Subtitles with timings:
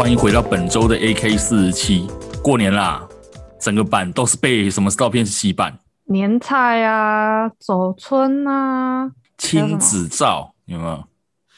[0.00, 2.06] 欢迎回到本周的 AK 四十七。
[2.42, 3.06] 过年啦，
[3.60, 5.78] 整个版都是被什么照片洗版？
[6.04, 11.04] 年菜啊，走春啊，亲子照有没有？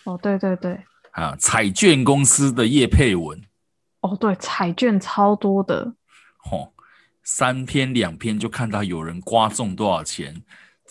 [0.06, 0.76] 哦，对对对，
[1.12, 3.40] 啊，彩券公司的叶佩文。
[4.00, 5.94] 哦，对，彩券超多的。
[6.50, 6.72] 哦，
[7.22, 10.42] 三篇两篇就看到有人刮中多少钱。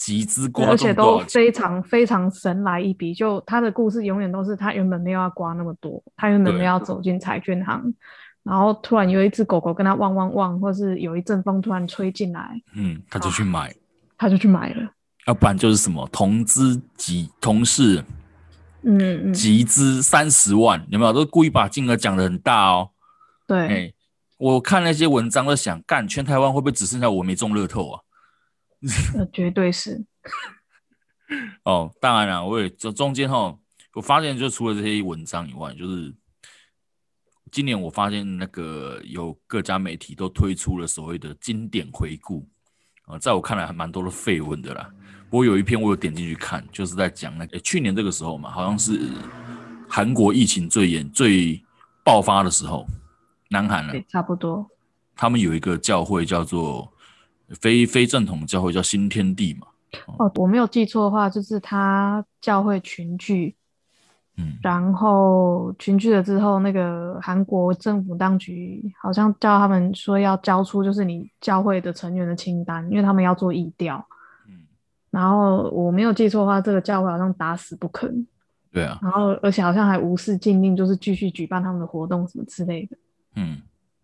[0.04, 3.14] 集资刮，而且都非常非常神来一笔。
[3.14, 7.94] 就他的故事永远都是他原本没有要刮那么多，他原本没有要走进彩券行，
[8.42, 13.72] 然后突然有一只狗狗跟他汪汪汪，或是有一阵风突然吹进来，嗯，他就去买，
[14.18, 14.92] 他就去买了。
[15.28, 18.04] 要不然就是什么同资集同事，
[18.82, 21.14] 嗯嗯，集资三十万，有没有？
[21.14, 22.90] 都故意把金额讲的很大哦。
[23.46, 23.94] 对，欸，
[24.40, 28.02] 我看那些文章都想，干全台湾会不会只剩下我没中乐透啊？
[29.14, 30.04] 那 绝对是
[31.64, 33.58] 哦，当然了，我也这中间哈，
[33.94, 36.14] 我发现就除了这些文章以外，就是
[37.52, 42.50] 今年我发现那个有各家媒体都推出了所谓的经典回顾
[43.06, 44.92] 啊，在我看来还蛮多的废文的啦。
[45.30, 49.00] 不过有一篇我有点进去看，就是在讲那个去年这个时候嘛，好像是
[49.88, 51.64] 韩国疫情最严、最
[52.04, 52.86] 爆发的时候，
[53.50, 54.68] 南韩了，差不多，
[55.16, 56.91] 他们有一个教会叫做。
[57.60, 59.68] 非非正统教会叫新天地嘛？
[60.18, 63.54] 哦，我没有记错的话，就是他教会群聚，
[64.38, 74.08] 嗯，然后群聚了之后，那个韩国政府当局好像叫他们说要交出就是你教会的成员的清单，因为他们要做议调，
[74.48, 74.62] 嗯，
[75.10, 78.26] 然后我没有记错的话，这个教会好像打死不肯，
[78.72, 82.98] 对啊，然后而且好像还无视禁令，就是继续举办他们的活动什么之类的，
[83.36, 83.62] 嗯，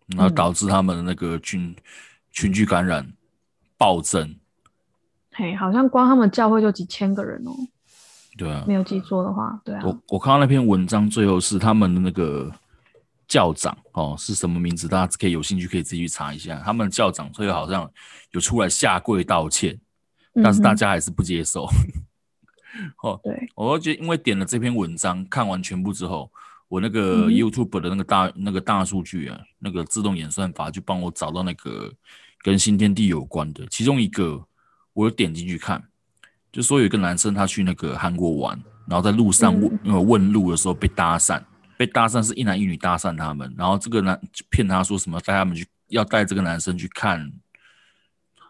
[0.08, 1.76] 然后导致他们的那个群、嗯、
[2.30, 3.10] 群聚感染。
[3.78, 4.34] 暴增，
[5.32, 7.52] 嘿，好像光他们教会就几千个人哦。
[8.36, 9.80] 对啊，没有记错的话，对啊。
[9.84, 12.52] 我我看到那篇文章，最后是他们的那个
[13.28, 14.88] 教长哦，是什么名字？
[14.88, 16.60] 大家可以有兴趣可以自己去查一下。
[16.64, 17.88] 他们的教长最后好像
[18.32, 19.78] 有出来下跪道歉，
[20.42, 21.68] 但是大家还是不接受。
[22.74, 26.30] 嗯、 哦，对，我就因为点了这篇文章，看完全部之后，
[26.68, 31.92] 我那个 YouTube 的那个大、嗯、那个大数据啊，那个自动演算法就帮我找到那个。
[32.42, 33.66] 跟新天地有关的。
[33.70, 34.44] 其中一个，
[34.92, 35.82] 我有点进去看，
[36.52, 41.42] 就说有一个男生他去那个韩国玩，然后在路上问、嗯、问路的时候被搭讪，
[41.76, 47.30] 被搭讪是一男一女搭讪他们，然后这个男骗他说什么带他们去要带这个男生去看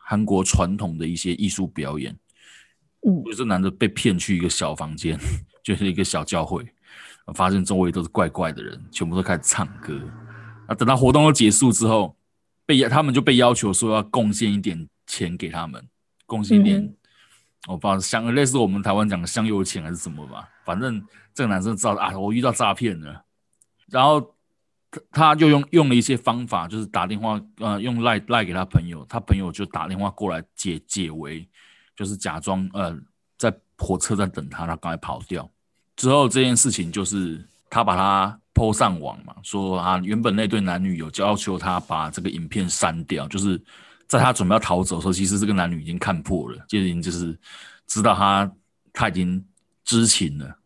[0.05, 2.17] 韩国传统的一些艺术表演，
[3.07, 5.19] 嗯，这男的被骗去一个小房间，
[5.65, 6.67] 就是一个小教会，
[7.35, 10.01] 发现周围都是怪怪的人，全部都开始唱歌，
[10.67, 12.18] 啊，等到活动都结束之后。
[12.69, 15.83] 被他们就被要求说要贡献一点钱给他们，
[16.27, 16.95] 贡献一点，嗯、
[17.69, 20.47] 我不知道香类似我们台湾讲的香油钱还是什么吧。
[20.67, 21.03] 反正
[21.33, 23.25] 这个男生知道啊，我遇到诈骗了，
[23.87, 24.21] 然后
[24.91, 31.49] 他他就用用了一些方法，就是打电话呃用赖赖给他朋友，他朋友就打电话过来解解围，
[31.97, 32.95] 就是假装呃
[33.39, 35.51] 在火车站等他，他赶快跑掉。
[35.97, 38.39] 之后这件事情就是他把他。
[38.59, 43.63] PO 上网嘛，说啊，原本那对男女有要求他把这个影片删掉，就是
[44.09, 47.39] 在他准备要逃走的时候，其实这个男女已经看破了，就已经就是
[47.87, 48.53] 知道他
[48.93, 49.45] 他已经
[49.85, 50.59] 知情了。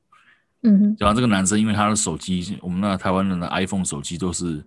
[0.63, 4.65] 嗯哼，然后这个男生因为他的手机，我们那台湾人的 iPhone 手机都是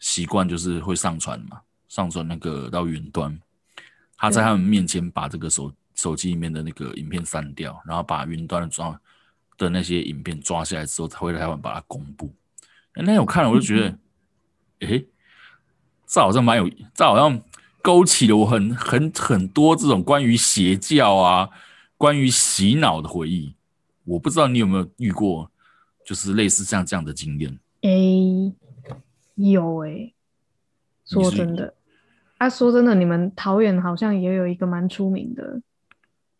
[0.00, 3.38] 习惯就是会上传嘛，上传那个到云端，
[4.16, 8.98] 他在他们面前把这个手手机里面的那个影片删掉，然后把云端的抓
[9.58, 12.34] 的那些影片抓下来之后，才会来台湾把它公布。
[13.02, 13.98] 那天我看了，我就觉得，
[14.86, 15.06] 诶、
[16.06, 17.40] 这好像蛮有，这好像
[17.80, 21.48] 勾起了我很很很多这种关于邪教啊、
[21.96, 23.54] 关于洗脑的回忆。
[24.04, 25.50] 我不知道你有没有遇过，
[26.04, 27.58] 就是类似像这样的经验？
[27.82, 28.54] 诶、欸，
[29.36, 30.14] 有诶、欸，
[31.04, 31.74] 说真的，
[32.38, 35.60] 啊，说真的，你们桃园好像也有一个蛮出名的，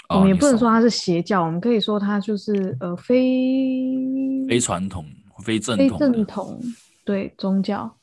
[0.09, 5.05] 哦、我们也不能说它是邪教，我们可以说它就是呃非非传统。
[5.43, 6.61] 非正统，非正统，
[7.05, 7.96] 对宗教，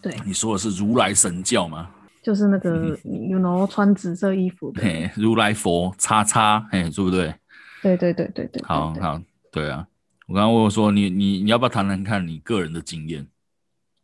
[0.00, 0.14] 对。
[0.24, 1.90] 你说的是如来神教吗？
[2.22, 7.34] 就是那个， you know，穿紫色衣服的，如来佛叉叉，嘿，对不对？
[7.82, 8.62] 对对对对对。
[8.64, 9.20] 好好，
[9.50, 9.86] 对啊。
[10.28, 13.26] 我刚刚问我说，你你你要不要谈谈看你个人的经验？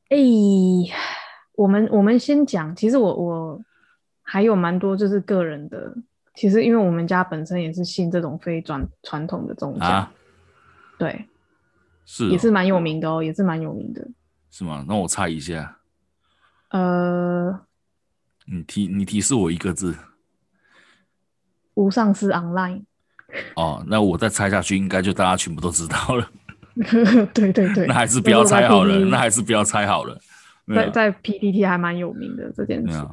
[0.09, 0.93] 哎、欸，
[1.55, 3.61] 我们我们先讲，其实我我
[4.23, 5.95] 还有蛮多就是个人的，
[6.35, 10.13] 其实因为我们家本身也是信这种非传传统的宗教，啊、
[10.99, 11.25] 对。
[12.11, 14.09] 是、哦，也是蛮有名的哦，也是蛮有名的。
[14.51, 14.83] 是吗？
[14.89, 15.77] 那我猜一下。
[16.71, 17.61] 呃，
[18.47, 19.95] 你提你提示我一个字。
[21.75, 22.85] 无上师 online。
[23.57, 26.31] 哦，那我再猜下去，应该就大家全部都知道了。
[27.35, 30.19] 对对对，那还是不要猜好了，那还是不要猜好了。
[30.75, 33.07] 在在 PPT 还蛮有名的这件事。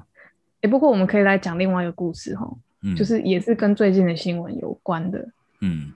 [0.62, 2.50] 哎、不过我们可以来讲另外一个故事哈，
[2.82, 5.30] 嗯、就是也是跟最近的新闻有关的。
[5.62, 5.92] 嗯，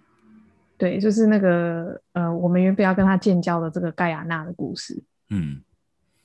[0.79, 5.03] 对，就是那个呃，我们原本要跟他建交的这个盖亚纳的故事。
[5.29, 5.61] 嗯，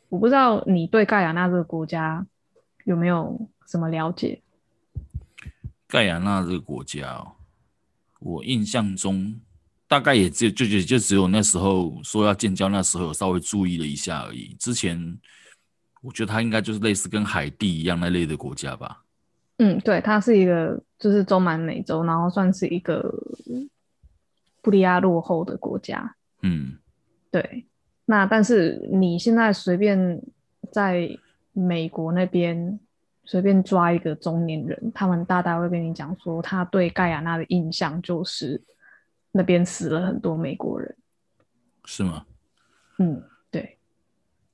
[0.09, 2.25] 我不知道你对盖亚纳这个国家
[2.85, 4.41] 有没有什么了解？
[5.89, 7.33] 盖亚纳这个国家哦，
[8.21, 9.35] 我印象中
[9.89, 14.55] 大概也就就就就只有那时候说要建交，那时候有稍微注意了一下而已。
[14.61, 15.19] 之前
[16.01, 19.03] 我觉得它应该就是类似跟海地一样那类的国家吧。
[19.59, 23.03] 嗯，对，它是一个就是中南美洲，然后算是一个
[24.65, 26.17] 不利亚落后的国家。
[26.41, 26.79] 嗯，
[27.31, 27.67] 对。
[28.07, 30.21] 那但是你现在随便
[30.73, 31.09] 在
[31.53, 32.81] 美国那边
[33.25, 38.61] 随便抓一个中年人，他们大概会跟你讲说，他对盖亚那的印象就是
[39.33, 40.97] 那边死了很多美国人，
[41.85, 42.25] 是吗？
[42.99, 43.79] 嗯，对。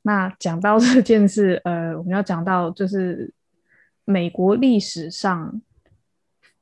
[0.02, 3.32] 那讲到这件事，呃，我们要讲到就是
[4.04, 5.60] 美国历史上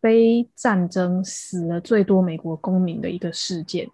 [0.01, 3.91] 非战争死了最多美国公民的一个事件。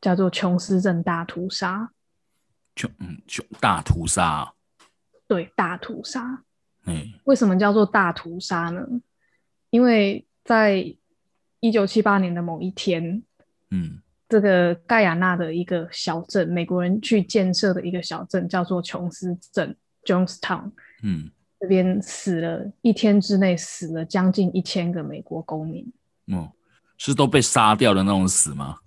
[0.00, 1.92] 叫做琼斯镇大屠杀，
[2.74, 4.52] 琼嗯琼大屠杀，
[5.28, 6.42] 对大屠杀，
[6.86, 8.84] 嗯，为什么叫做大屠杀呢？
[9.70, 10.92] 因为在
[11.60, 13.22] 一九七八年的某一天，
[13.70, 20.72] 嗯，这个盖亚纳的一个小镇，美国人去建设的一个小镇叫做琼斯镇 （Jonestown），
[21.04, 21.30] 嗯，
[21.62, 25.86] 这边死了一天之内死了将近一千个美国公民，
[26.26, 26.48] 嗯，
[26.98, 28.78] 是都被杀掉的那种死吗？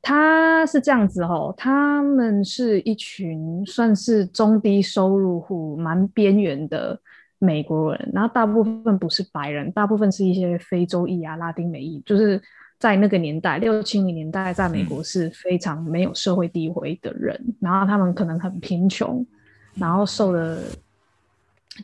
[0.00, 6.98] 他是这样子吼，他们是一群算是中低收入户、蛮边缘的
[7.38, 12.40] 美国人，然后大部分不是白人，大部分是一些非洲裔啊、拉丁美裔，就是
[12.78, 19.26] 在那个年代，六七零年代，在美国是非常没有社会地位的人，嗯、然后他们可能很贫穷，
[19.74, 20.62] 然后受的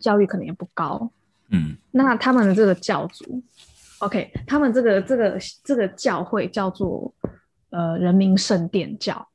[0.00, 1.10] 教育可能也不高，
[1.50, 3.42] 嗯，那他们的这个教主
[3.98, 7.12] ，OK，他们这个这个这个教会叫做。
[7.76, 9.26] 呃，人民圣殿教，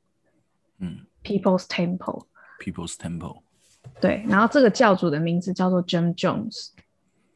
[0.78, 3.40] 嗯，People's Temple，People's Temple，
[4.00, 6.68] 对，然后这个教主的名字叫做 Jim Jones，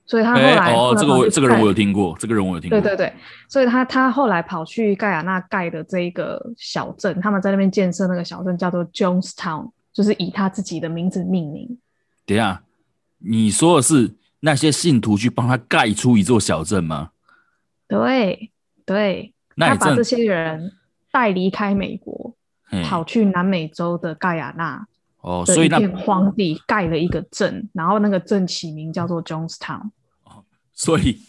[0.07, 3.13] 所以他后来哦，这个我这个人我有听过，这个人我有听过，对对对，
[3.51, 11.79] 所以他他后来跑去盖亚那盖的这一个小镇，他们在那边建设那个小镇叫做 Jonestown，就是以他自己的名字命名。
[12.25, 12.63] 等下，
[13.27, 17.11] 你说的是那些信徒去帮他盖出一座小镇吗？
[17.89, 18.51] 对
[18.85, 20.73] 对，那他把这些人。
[21.15, 22.35] 带离开美国，
[22.83, 24.85] 跑去南美洲的盖亚那
[25.21, 29.91] 哦，所以那片荒地盖了一个镇，然后那个镇起名叫做 Jonestown。
[30.73, 31.21] 所以，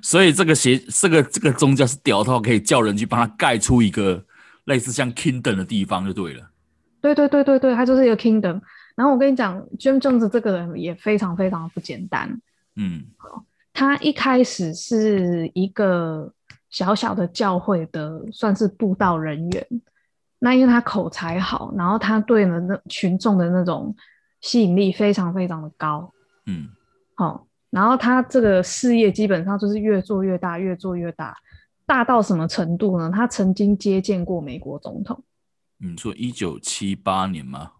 [0.00, 4.24] 所以这个邪这个这个宗教是屌到可以叫人去帮他盖出一个
[4.66, 6.48] 类似像 kingdom 的地方就对了。
[7.00, 8.60] 对对对对对，他就是一个 kingdom。
[8.94, 12.40] 然后我跟你讲，Jim Jones 这个人也非常非常的不简单。
[12.76, 13.04] 嗯，
[13.72, 16.32] 他一开始是一个。
[16.70, 19.64] 小小的教会的算是布道人员，
[20.40, 23.94] 那因为他口才好，然后他对呢那群众的那种
[24.40, 26.12] 吸引力非常非常的高，
[26.46, 26.66] 嗯，
[27.14, 31.36] 好、哦，然后他这个事业基本上就是越做越大，越做越大，
[31.86, 33.08] 大到什么程度呢？
[33.14, 35.22] 他曾经接见过美国总统。
[35.78, 37.70] 你说一九七八年吗？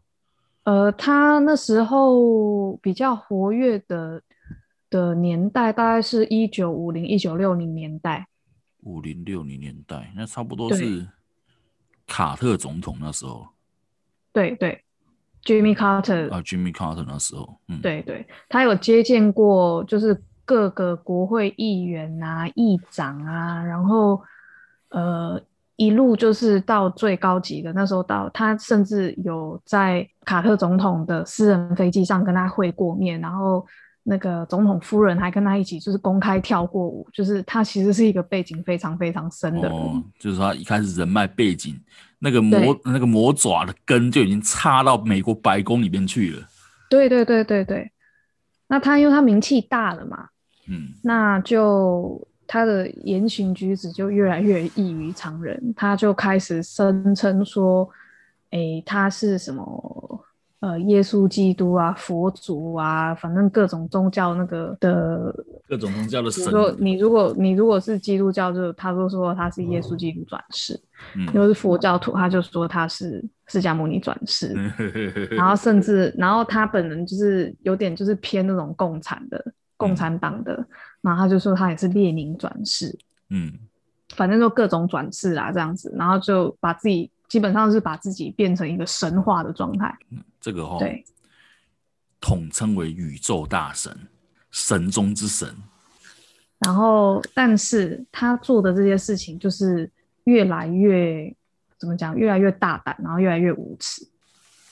[0.65, 4.23] 呃，他那时候比较活跃的
[4.91, 8.27] 的年代大概是一九五零一九六零年代。
[8.83, 11.07] 五零六零年代，那差不多是
[12.07, 13.47] 卡特总统那时候。
[14.33, 14.85] 对对
[15.43, 24.23] ，Jimmy Carter 啊，Jimmy Carter 那时候，嗯，对对，他有接见过，就是各个国会议员啊、议长啊，然后
[24.91, 25.41] 呃，
[25.77, 33.67] 一路就是到最高级的，那时候到他甚至有在卡特总统的私人飞机上跟他会过面，然后。
[34.07, 39.73] 那个总统夫人还跟他一起，就是公开跳过舞，就是他其实是一个背景非常非常深的人。
[39.73, 41.75] 哦，就是他一开始人脉背景，
[42.19, 46.47] 那个魔那个魔爪的根就已经插到美国白宫里面去了。
[46.91, 47.91] 对对对对对，
[48.69, 50.29] 那他因为他名气大了嘛，
[50.69, 57.89] 嗯，那就他的言行举止就越来越异于常人，他就开始声称说，
[58.51, 60.21] 哎，他是什么？
[60.61, 65.31] 呃，耶稣基督啊，佛祖啊，反正各种宗教那个的，
[65.69, 66.43] 各种宗教的神。
[66.45, 70.75] 说你如果你如果是基督教，就他都说他是耶稣基督转世；
[71.17, 74.55] 嗯，如果是佛教徒，他就说他是释迦牟尼转世。
[75.33, 79.45] 然后甚至，然后他本人就是有点就是偏那种共产的，
[79.77, 80.67] 共产党的，嗯、
[81.05, 82.99] 然后他就说他也是列宁转世。
[83.29, 83.53] 嗯，
[84.17, 89.95] 反正就各种转世啊这样子，然后就把自己基本上是把自己变成一个神话的状态。
[90.11, 91.05] 嗯，这个哈、哦，对，
[92.21, 93.95] 统称为宇宙大神，
[94.51, 95.49] 神中之神。
[96.61, 99.91] 然后，但是他做的这些事情就是
[100.25, 101.35] 越来越
[101.77, 102.17] 怎么讲？
[102.17, 104.07] 越来越大胆，然后越来越无耻。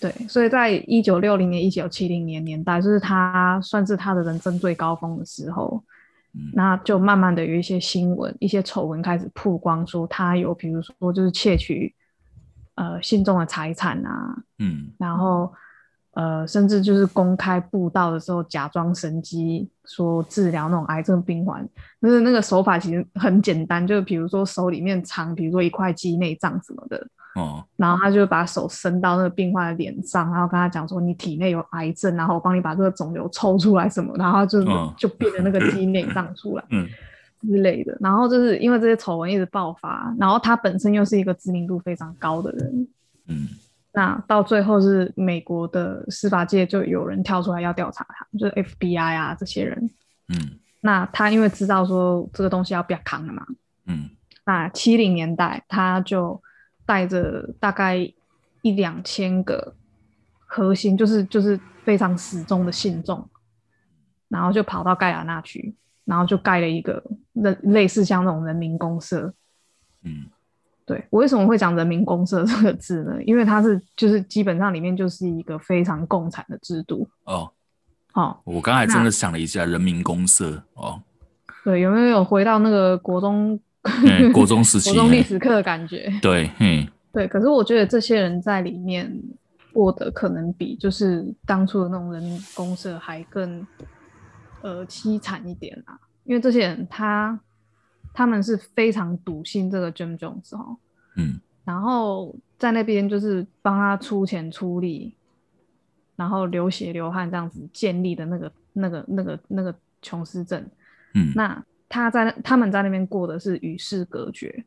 [0.00, 5.82] 对，所以在一九六零年、一九七零年年代，就是他算是他的人生最高峰的时候。
[6.34, 11.94] 嗯，那就慢慢的有一些新闻、一些丑闻开始曝光，说他有，比如说就是窃取
[12.74, 15.52] 呃信众的财产啊，嗯，然后
[16.12, 21.68] 呃甚至就是公开布道的时候假装神机，说治疗那种癌症病患，
[22.00, 27.06] 就是那个手法其实很简单，就比如说手里面藏，比如说一块鸡内脏什么的。
[27.34, 36.86] 哦，然后他就把手伸到那个病患的脸上，然后跟他讲说：“你体内有癌症，然后我帮你把这个肿瘤抽出来什么。”然后就、哦、就变成那个基因内脏出来，嗯
[37.40, 37.96] 之类的。
[38.00, 42.88] 然后就是因为这些丑闻一直爆发，然后他本身又是一个知名度非常高的人，
[43.28, 43.48] 嗯，
[43.92, 49.90] 那到最后是美国的司法界就有人跳出来要调查他，就是 FBI 啊这些人，
[50.28, 50.50] 嗯，
[50.82, 53.46] 那他因为知道说这个东西要被扛了嘛，
[53.86, 54.10] 嗯，
[54.44, 56.38] 那七零年代他就。
[56.84, 57.96] 带着大概
[58.62, 59.74] 一两千个
[60.46, 63.28] 核心，就是就是非常死忠的信众，
[64.28, 65.74] 然后就跑到盖亚那去，
[66.04, 69.32] 然后就盖了一个类类似像那种人民公社。
[70.02, 70.26] 嗯，
[70.84, 73.22] 对，我为什么会讲人民公社这个字呢？
[73.24, 77.08] 因为它是就是基本上里面就是一个非常共产的制度。
[77.24, 77.50] 哦，
[78.14, 81.00] 哦，我刚才真的想了一下，人民公社哦，
[81.64, 83.58] 对，有没有回到那个国中？
[83.82, 87.26] 嗯、 国中时期，国中历史课的感觉，对，嗯，对。
[87.26, 89.12] 可是我觉得这些人在里面
[89.72, 93.66] 过得可能比就是当初的那种人民公社还更
[94.60, 95.98] 呃凄惨一点啊。
[96.24, 97.38] 因为这些人他
[98.14, 100.76] 他们是非常笃信这个 Jim Jones 哈，
[101.16, 105.16] 嗯，然后在那边就是帮他出钱出力，
[106.14, 110.70] 然后流血流汗这样子建立的那个那个那个那个琼斯镇，
[111.14, 111.64] 嗯，那。
[111.92, 114.64] 他在他们在那边过的是与世隔绝，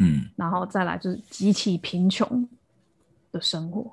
[0.00, 2.48] 嗯，然后再来就是极其贫穷
[3.30, 3.92] 的生活。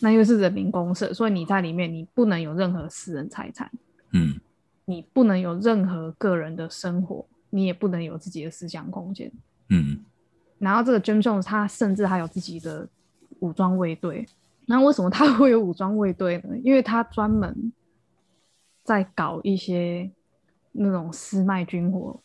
[0.00, 3.70] 那因为是人民公社，所以你在里面你不能有任何私人财产，
[4.12, 4.38] 嗯，
[4.84, 9.32] 你不能有任何个人的生活，你也不能有自己的思想空间，
[9.70, 10.04] 嗯。
[10.58, 12.86] 然后这个 Jim Jones 他甚至还有自己的
[13.38, 14.26] 武装卫队。
[14.66, 16.58] 那为什么他会有武装卫队呢？
[16.62, 17.72] 因为他专门
[18.84, 20.10] 在搞一些。
[20.78, 22.20] 那种私卖军火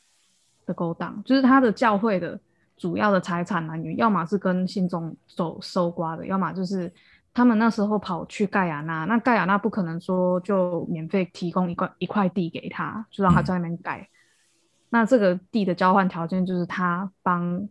[0.65, 2.39] 的勾当，就是他的教会的
[2.77, 6.91] 主要的财产来源，要么是跟信众走收刮的，要么就是
[7.33, 13.99] 他们那时候跑去盖亚那，那盖亚那不可能说就免费提供一块一块地给他，就让他在那边盖。
[13.99, 14.07] 嗯、
[14.89, 17.67] 那这个地的交换条件就是他帮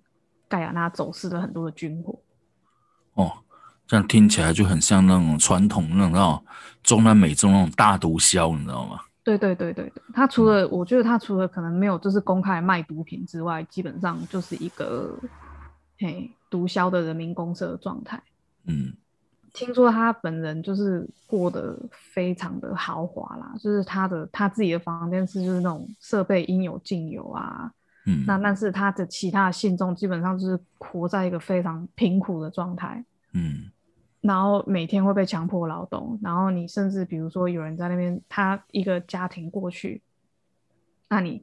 [0.49, 2.19] 盖亚那走私了很多的军火。
[3.15, 3.31] 哦，
[3.87, 6.45] 这样听起来就很像那种传统那种
[6.83, 9.01] 中南美洲那种大毒枭，你知道吗？
[9.39, 15.17] 对对对对对，他除了、嗯、我觉得他除了可能没有就是公开卖毒品之外，基本上就是一个
[15.99, 18.21] 嘿毒枭的人民公社的状态。
[18.65, 18.93] 嗯，
[19.53, 27.71] 听说他本人就是过得非常的豪华啦，就是他的他自己的房间是就是那种设备应有尽有啊。
[28.07, 33.05] 嗯，那但是他的其他的信众基本上就是活在一个非常贫苦的状态。
[33.33, 33.71] 嗯。
[34.21, 40.03] 然后每天会被强迫劳动，然后你甚至比如说有人在那边，他一个家庭过去，
[41.09, 41.43] 那你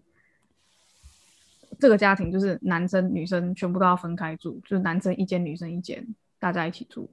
[1.79, 6.07] 这个家庭就是男生女生全部都要分开住，就是男生一间，女生一间，
[6.38, 7.10] 大家一起住。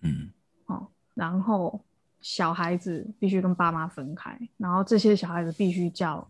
[0.00, 0.30] 嗯，
[0.66, 1.80] 哦，然后
[2.20, 6.26] 小孩子必须跟爸妈分开，然后这些小孩子必须叫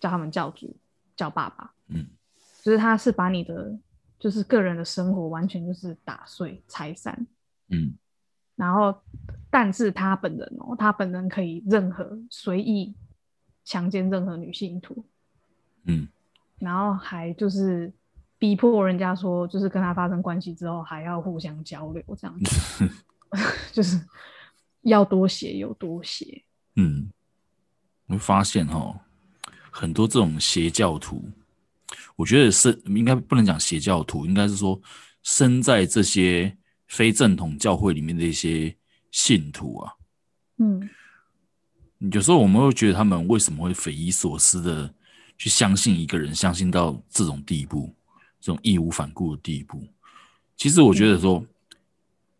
[0.00, 0.74] 叫他们教主
[1.14, 1.74] 叫爸爸。
[1.88, 2.06] 嗯，
[2.62, 3.78] 就是他是把你的
[4.18, 7.26] 就是个人的生活完全就是打碎拆散。
[7.70, 7.94] 嗯，
[8.56, 9.02] 然后，
[9.50, 12.94] 但是他本人哦，他本人可以任何随意
[13.64, 15.04] 强奸任何女性徒，
[15.84, 16.08] 嗯，
[16.58, 17.92] 然后还就是
[18.38, 22.88] 逼迫人家说，就是跟他发生关系之后还要互相交流这样子，
[23.72, 24.00] 就是
[24.82, 26.42] 要多写有多写。
[26.76, 27.10] 嗯，
[28.06, 28.98] 我会发现哦，
[29.70, 31.22] 很多这种邪教徒，
[32.16, 34.80] 我觉得是应该不能讲邪教徒，应该是说
[35.22, 36.56] 生在这些。
[36.88, 38.74] 非正统教会里面的一些
[39.10, 39.92] 信徒啊，
[40.58, 40.88] 嗯，
[42.12, 44.92] 有时候我们会觉得他们为什么会匪夷所思的
[45.36, 47.94] 去相信一个人，相信到这种地步，
[48.40, 49.86] 这种义无反顾的地步。
[50.56, 51.44] 其实我觉得说，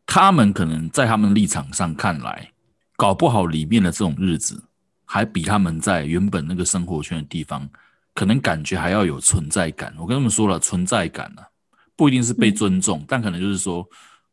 [0.05, 2.51] 他们可能在他们立场上看来，
[2.97, 4.65] 搞不好里面的这种日子，
[5.05, 7.69] 还比他们在原本那个生活圈的地方
[8.15, 9.95] 可能感觉还要有存在感。
[9.97, 11.49] 我跟他们说了，存在感呢、啊，
[11.95, 13.89] 不一定是被尊重，嗯、但可能就是说，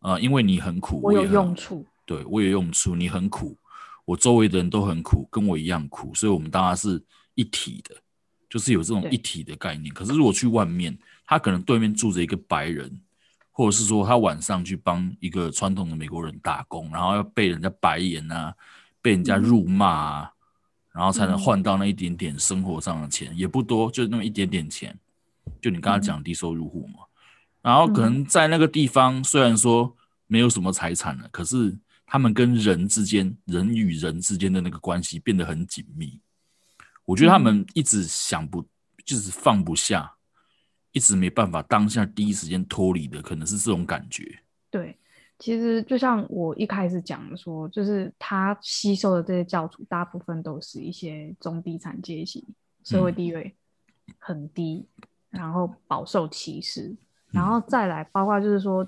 [0.06, 3.58] 呃，因为你很苦，我有用处，对我有用处，你很苦，
[4.06, 7.02] 我周围的人都很苦，跟我一样苦，所以我们大家是
[7.34, 7.96] 一体的，
[8.50, 9.94] 就是有这种一体的概念。
[9.94, 10.96] 可是如果去外面，
[11.26, 13.02] 他可能对面住着一个白人。
[13.58, 18.54] 或者是说他晚上去帮一个传统的美国人打工，然后要被人家白眼啊，
[19.02, 20.32] 被人家辱骂啊，
[20.92, 24.94] 然后才能换到那一点点生活上的钱，也不多，就那么一点点钱。
[25.62, 27.06] 就你刚刚讲低收入户嘛，
[27.66, 29.92] 然后可能在那个地方虽然说
[30.28, 36.22] 没有什么财产了，可是他们跟人之间，人与人之间的那个关系变得很紧密。
[37.06, 38.64] 我觉得他们一直想不，
[39.04, 40.12] 就是放不下。
[40.92, 44.40] 一直没办法当下第一时间脱离的，可能是这种感觉。
[44.72, 44.98] 对，
[45.38, 52.48] 其实就像我一开始讲的说，就是他吸收的这些教徒，大部分都是一些中低产阶级，
[52.86, 53.54] 社会地位
[54.20, 56.98] 很低，嗯、然后饱受歧视，嗯、
[57.36, 58.88] 然后再来包括就是说，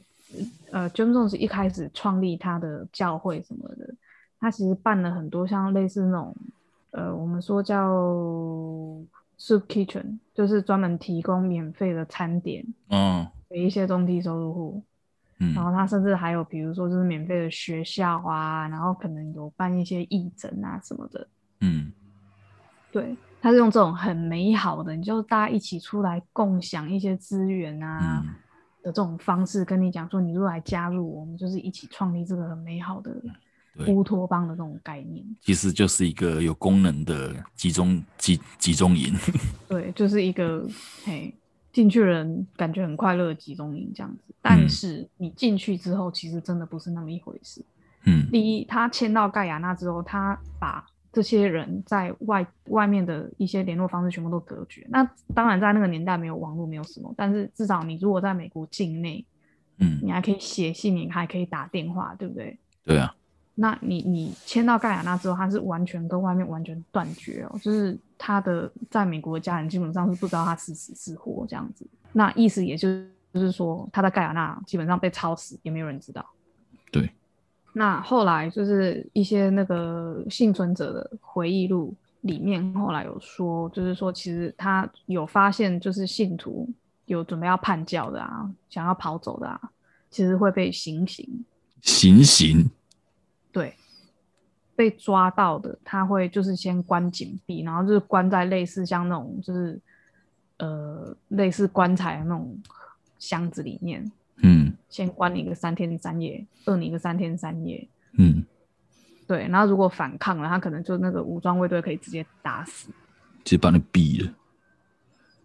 [0.71, 3.93] 呃，Jim Jones 一开始创立他的教会什么的，
[4.39, 6.35] 他其实办了很多像类似那种，
[6.91, 7.85] 呃，我们说叫。
[9.39, 14.83] Soup Kitchen 就是专门提供免费的餐点，嗯，给一些中低收入户，
[15.37, 21.27] 嗯，然后他甚至还有比如说就是免费的学校啊，然后可能有办一些义诊啊什么的，
[21.61, 21.91] 嗯，
[22.91, 23.15] 对，
[23.47, 28.21] 他是用这种很美好的，你就大家一起出来共享一些资源啊
[28.83, 33.15] 的这种方式跟你讲说，你如果来加入我们，就是一起创立这个很美好的。
[33.87, 39.13] 乌托邦的这种概念，其实就是一个有功能的集中集集中营。
[39.69, 40.67] 对，就是一个
[41.05, 41.33] 嘿，
[41.71, 44.33] 进去人感觉很快乐的集中营这样子。
[44.41, 47.63] 但是你进去之后，其实真的不是那么一回事。
[48.05, 50.83] 嗯，第一，他迁到盖亚那之后，他把
[51.17, 54.85] 这些人在外外面的一些联络方式全部都隔绝。
[54.87, 59.25] 那当然，在那个年代没有网络，没有什么，但是至少你如果在美国境内，
[59.79, 62.55] 嗯，你还可以写信，你还可以打电话，对不对？
[62.83, 63.15] 对啊。
[63.55, 71.83] 那你你迁到盖亚纳之后，他是完全跟外面完全断绝哦，就是他的在美国的家人基本上是不知道他是死是活这样子。
[72.13, 76.23] 那意思也就是就是说，他在盖亚纳基本上被抄死，也没有人知道。
[76.91, 77.09] 对。
[77.77, 86.67] 那后来就是一些那个幸存者的回忆录里面，后来有说，就是说其实他有发现，就是信徒
[87.05, 89.61] 有准备要叛教的啊，想要跑走的啊，
[90.09, 91.45] 其实会被行刑。
[91.83, 92.67] 行刑。
[93.51, 93.75] 对，
[94.75, 99.79] 被抓到的他会就是先关紧闭，然后就是关在类似像那种就是
[100.57, 102.59] 呃类似棺材的那种
[103.19, 104.11] 箱子里面，
[104.43, 108.45] 嗯，先关你个三天三夜，饿你个三天三夜，嗯，
[109.27, 112.89] 对，然后如果反抗了，他可能就那个武装卫队可以直接打死，
[113.43, 114.33] 直接把你毙了。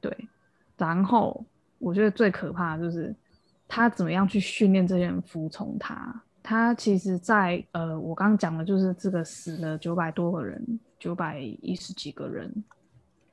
[0.01, 0.29] 对，
[0.77, 1.45] 然后
[1.79, 3.15] 我觉得最可怕的就是
[3.67, 6.23] 他怎么样去训练这些人服从他。
[6.43, 12.53] 他其实在，在呃，我刚刚讲的就是这个死了九百多个人，九百一十几个人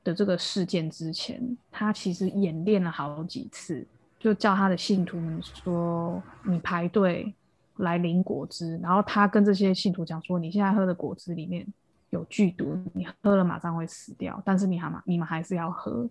[0.04, 3.84] 的这个事件之前，他其实演练了好几次，
[4.20, 7.34] 就叫他的信徒们说：“你排队
[7.78, 11.66] 来领果汁。”然后他跟这些信徒讲说：“你现在喝的果汁里面
[12.10, 16.08] 有剧毒，你喝了马上会死掉，但是你还嘛，你们还是要喝。”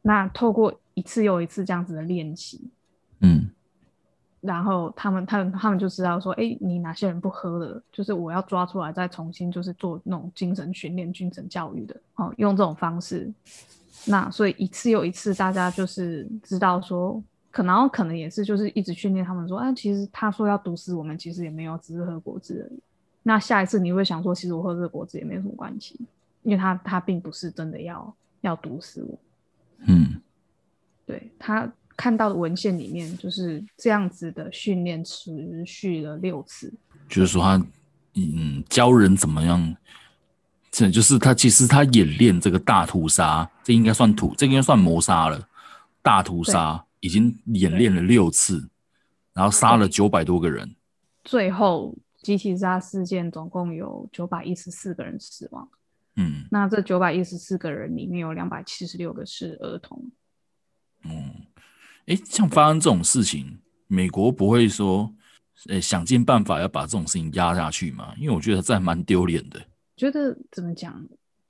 [0.00, 2.70] 那透过一次又一次这样子的练习，
[3.20, 3.50] 嗯。
[4.40, 7.80] 然后他们、他们、他们就知道说，哎，你哪些人不喝了？
[7.92, 13.32] 就是我要抓出来，再重新就是做那种精神训练、精神教育的，哦，用这种方式。
[14.04, 22.80] 那所以一次又一次，大家就是知道说，可能可能也是就是一直训练他们说，啊，其实他说要毒死我们，其实也没有，只是喝果汁而已。
[23.22, 26.00] 那下一次你会想说，其实我喝这个果汁也没有什么关系，
[26.42, 29.18] 因为他他并不是真的要要毒死我。
[29.86, 30.20] 嗯，
[31.06, 31.72] 对他。
[31.94, 36.72] 看到的文献里面就是这样子的训练持续了六次，
[37.06, 37.62] 就是说他
[38.14, 39.76] 嗯教人怎么样，
[40.70, 45.46] 这就是他其实他演练这个大屠杀，这应该算屠，这应该算谋杀了。
[46.00, 48.70] 大屠杀已经演练了六次，
[49.34, 50.74] 然后杀了九百多个人，
[51.24, 55.68] 最后集体自杀事件总共有九百一十四个人死亡。
[56.16, 60.10] 嗯，那这九百一十四个人里面有两百七十六个是儿童。
[61.04, 61.32] 嗯。
[62.06, 65.14] 哎，像发生这种事情，美国不会说，
[65.68, 68.14] 呃，想尽办法要把这种事情压下去吗？
[68.18, 69.60] 因为我觉得这还蛮丢脸的。
[69.96, 71.04] 觉得怎么讲？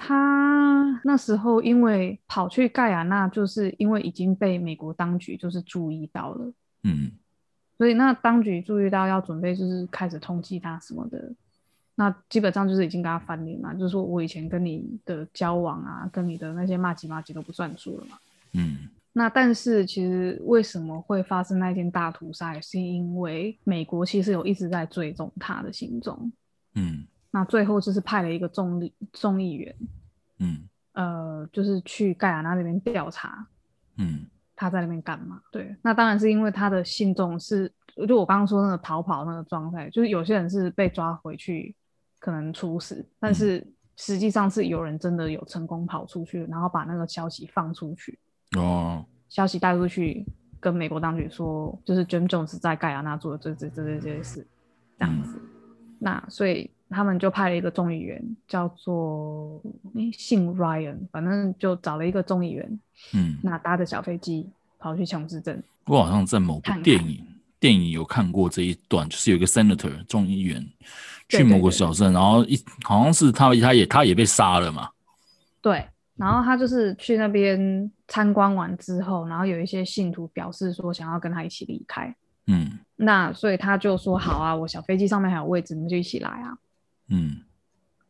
[0.05, 7.13] 他那时候因为跑去盖亚纳，就是因为已经被美国当局就是注意到了，嗯，
[7.79, 11.33] 所以那当局注意到要准备就是开始通缉他什么的，
[11.95, 18.19] 那基本上就是已经跟他翻脸嘛，就是说我以前跟你的交往啊，跟你的那些骂几骂几都不算数了嘛。
[18.55, 18.89] 嗯。
[19.13, 26.33] 那但是其实为什么会发生那件大屠杀，也是因为美国其实有一直在追踪他的行踪。
[26.75, 27.05] 嗯。
[27.33, 29.75] 那最后就是派了一个众议众议员。
[30.39, 30.69] 嗯。
[30.93, 33.45] 呃，就是去盖亚那那边调查。
[33.97, 34.25] 嗯。
[34.55, 35.43] 他在那边干嘛？
[35.51, 37.69] 对，那当然是因为他的信众是，
[38.07, 41.75] 就我刚刚说那个逃跑那个状态，就是有些人是被抓回去。
[42.25, 43.67] 可能处死，但是
[43.97, 48.17] 实际上是有人真的有成功跑出去，然后把那个消息放出去。
[48.57, 50.25] 哦，消息带出去，
[50.61, 54.47] 跟美国当局说，就是 Jim Jones 在盖亚那做的这这这这些事，
[54.97, 55.37] 这样子。
[55.37, 59.61] 嗯、那所以他们就派了一个众议员，叫做
[59.95, 62.81] 诶姓 Ryan，反正就找了一个众议员。
[63.15, 65.63] 嗯，那搭着小飞机跑去琼斯镇。
[65.87, 67.27] 我好像在某部电影看看
[67.59, 70.65] 电影有看过这一段，就是有一个 Senator 众议员。
[71.29, 74.91] 去某个小镇，对对对，然后一好像是他，他也他也被杀了嘛。
[75.63, 75.83] 对，
[76.15, 82.15] 然后他就是去那边参观完之后，然后有一些信徒表示说想要跟他一起离开。
[82.49, 86.59] 嗯，那所以他就说好啊，我小飞机上面还有位置，你们就一起来啊。
[87.13, 87.43] 嗯，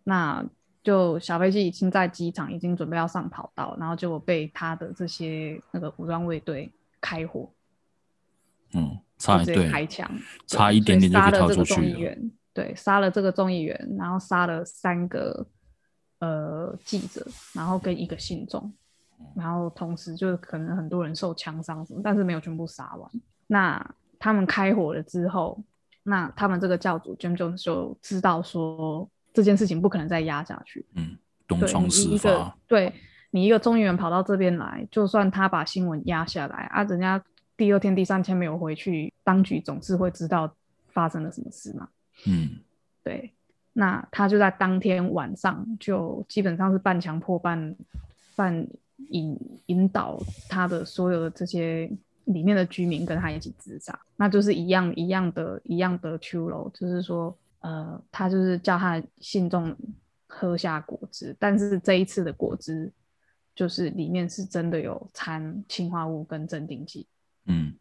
[0.04, 0.44] 那
[0.82, 7.50] 就小飞机已经在机场，已经准备要上跑道，然后结果被他的这些那个武装卫队开火。
[8.74, 10.08] 嗯，差一点开枪，
[10.46, 12.32] 差一点点就可以逃出去。
[12.54, 15.46] 对，杀了这个众议员，然后杀了三个
[16.20, 18.72] 呃记者，然后跟一个信众，
[19.34, 23.10] 然后同时就是可能很多人受枪伤什么，但是没有全部杀完。
[23.46, 25.62] 那他们开火了之后，
[26.04, 30.84] 那他们这个教主 Jim Jones 就知道说这件事情不可能再压下去。
[30.94, 32.56] 嗯，东窗事发。
[32.66, 32.92] 对，
[33.30, 37.22] 你一个中议员跑到这边来，就算他把新闻压下来啊，人家
[37.56, 40.52] 第二天、第三天没有回去，当局总是会知道
[40.88, 41.88] 发生了什么事嘛。
[42.26, 42.58] 嗯，
[43.02, 43.32] 对，
[43.72, 47.74] 那他就在当天晚上就基本上是半强迫半
[48.34, 48.66] 半
[49.10, 51.90] 引引导他的所有的这些
[52.24, 59.76] 里面的居民跟他一起自杀，那就是一样一样的一样的秋楼，就是说呃，他就是叫他信众
[60.26, 62.92] 喝下果汁，但是这一次的果汁
[63.54, 67.06] 就是里面是真的有掺氰化物跟镇定剂。
[67.46, 67.74] 嗯，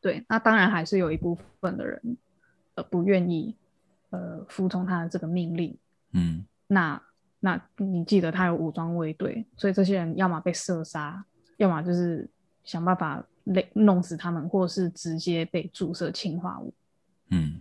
[0.00, 2.16] 对，那当然还是有一部分的人
[2.74, 3.56] 呃不愿意。
[4.14, 5.74] 呃，服从他的这个命令，
[6.12, 7.02] 嗯，那
[7.40, 11.24] 那你记得他有武装卫队，所以这些人要么被射杀，
[11.56, 12.28] 要么就是
[12.62, 16.72] 想办法勒弄死他们，或是直接被注射氰化物。
[17.30, 17.60] 嗯，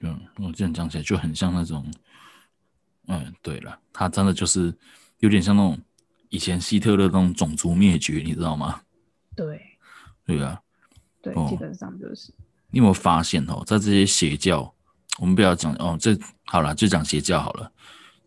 [0.00, 1.84] 嗯，我这样讲起来就很像那种，
[3.06, 4.74] 嗯，对了，他真的就是
[5.18, 5.78] 有点像那种
[6.28, 8.80] 以前希特勒那种种族灭绝，你知道吗？
[9.36, 9.60] 对，
[10.26, 10.60] 对啊，
[11.22, 12.32] 对，基本上就是。
[12.70, 14.72] 你有没有发现哦，在这些邪教？
[15.18, 17.72] 我们不要讲哦，这好了，就讲邪教好了。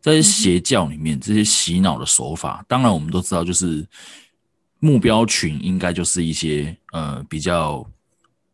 [0.01, 3.87] 在邪教里面，这些洗脑的手法，当然我们都知道，就是
[4.81, 7.89] 目标群应该就是一些呃比较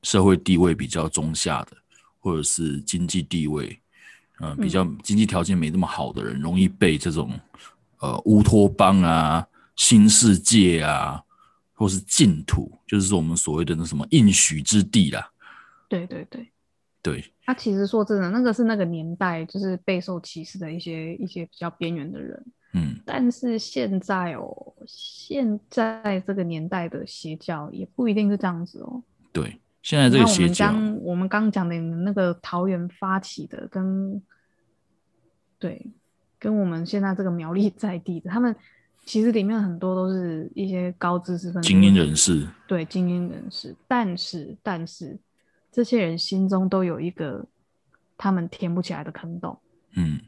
[0.04, 1.78] 社会地位比较中下的，
[2.20, 3.80] 或者是经济地位
[4.40, 7.32] 呃比较经济条件没那么好的人，容易被这种
[8.00, 11.24] 呃乌托邦啊、新世界啊，
[11.74, 15.32] 或是净土，就是说我们所谓的那什么应许之地啦。
[15.90, 16.48] 对对对。
[17.00, 24.67] 对，他、啊、其实说真的，那个是那个年代就是备受歧视的一些一些比较边缘的人，嗯，但是现在哦，
[25.28, 29.04] 现在这个年代的邪教也不一定是这样子哦。
[29.34, 34.22] 对，现在这个邪教，我们刚我们刚讲的那个桃园发起的，跟
[35.60, 35.86] 对，
[36.40, 38.56] 跟我们现在这个苗栗在地的，他们
[39.06, 45.18] 其实里面很多都是一些高知识分子、精英人士，对，精英人士，但是但是。
[45.70, 47.46] 这些人心中都有一个
[48.18, 49.60] 他们填不起来的坑洞。
[49.92, 50.20] 嗯，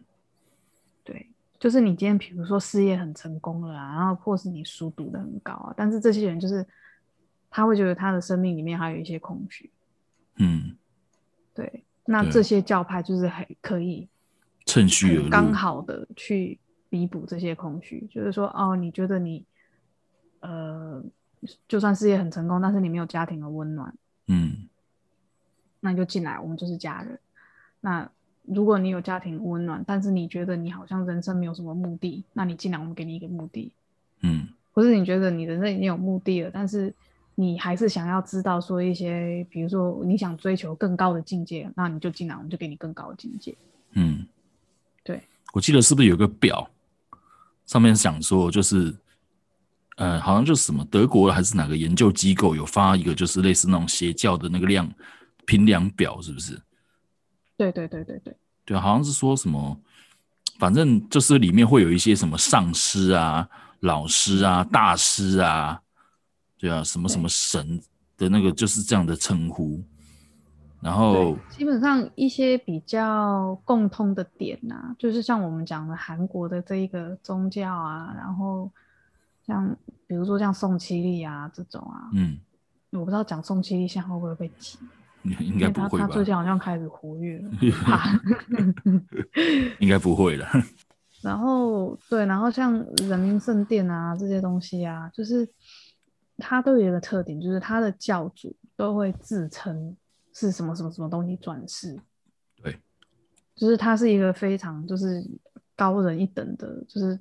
[1.03, 1.27] 对，
[1.59, 6.65] 就是你今天比如说事业很成功了啊，然后或是你书读得很高啊，但是这些人就是
[7.49, 9.69] 他会觉得他的生命里面还有一些空虚。
[10.37, 10.77] 嗯，
[11.53, 14.07] 对，那这些教派就是还可以
[14.65, 16.57] 趁虚而入，刚好的去
[16.89, 18.07] 弥补这些空虚。
[18.09, 19.45] 就是说，哦，你觉得你
[20.39, 21.03] 呃，
[21.67, 23.93] 就算事业很成功，但是你没有家庭的温暖。
[24.27, 24.69] 嗯。
[25.81, 27.19] 那你就进来，我们就是家人。
[27.81, 28.09] 那
[28.53, 33.71] 如果你有家庭温暖，但是你觉得你好像人生没有什么目的，那你进来，我们给你一个目的。
[34.21, 36.93] 嗯，或是你觉得你人生已经有目的了，但是
[37.35, 43.55] 你还是想要知道说一些，比如说你想追求更高的境界，那你就进来，我们就给你更高的境界。
[43.93, 44.25] 嗯，
[45.03, 45.21] 对。
[45.53, 46.69] 我记得是不是有个表，
[47.65, 48.95] 上面想说就是，
[49.97, 54.89] 呃，好像就是什么德国还是哪个研究机构有发一个，就是类似那种邪教的那个量。
[55.45, 56.61] 评量表是不是？
[57.59, 59.77] 对对对对对，对，好像是说什么
[60.57, 63.45] 反正就是里面会有一些什么上师啊、
[63.81, 65.81] 老师啊、大师啊，
[66.57, 67.81] 对啊，什么什么神
[68.17, 69.83] 的那个就是这样的称呼。
[70.81, 78.71] 然后基本上一些比较共通的点呐、啊，就是像我们讲的韩国的这一个宗教啊，然后
[79.45, 79.75] 像
[80.07, 82.39] 比如说像宋七力啊这种啊，嗯，
[82.91, 84.77] 我不知道讲宋七力现在会不会被挤，
[85.23, 86.07] 应该不会吧？
[86.07, 87.49] 他最近好像开始活跃了
[89.79, 90.47] 应该不会了。
[91.21, 92.73] 然后对，然后像
[93.07, 95.47] 人民圣殿啊这些东西啊，就是
[96.37, 99.95] 它都有一个特点，就是它的教主都会自称。
[100.31, 101.99] 是什么什么什么东西转世？
[102.61, 102.79] 对，
[103.55, 105.21] 就是他是一个非常就是
[105.75, 107.19] 高人一等的，就是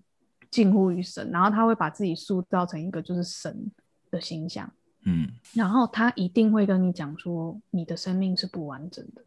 [0.50, 3.72] 近乎于神，然后他会把自己塑造成一个就是神
[4.10, 4.70] 的形象，
[5.08, 9.22] 嗯，然后他一定会跟你讲说，你的生命是不完整的，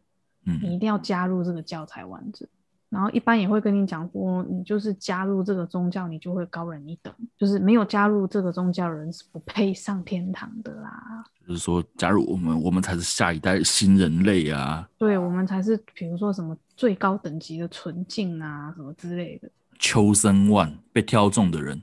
[0.46, 2.48] 嗯，你一定要加入这个教才完整。
[2.88, 7.12] 然后一般也会跟你讲说，你就是加入这个宗教，你就会高人一等。
[7.38, 11.24] 就是没有加入这个宗教的人是不配上天堂的啦。
[11.48, 14.86] 就是说，加入我们，我们才是下一代新人类啊。
[14.98, 19.50] 对，我们才是，比如说什么最高等级的纯净啊，什么之类的。
[19.80, 21.80] chosen one 被挑中的人。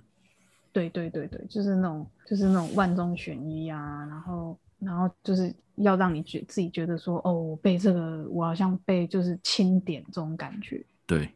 [0.71, 4.05] 对对对对，就是那种，就是那种万中选一啊。
[4.09, 10.83] 然后，然后就是要让你觉自己觉得说，哦，我被这个，我好像被就是钦点这种感觉。
[11.05, 11.29] 对，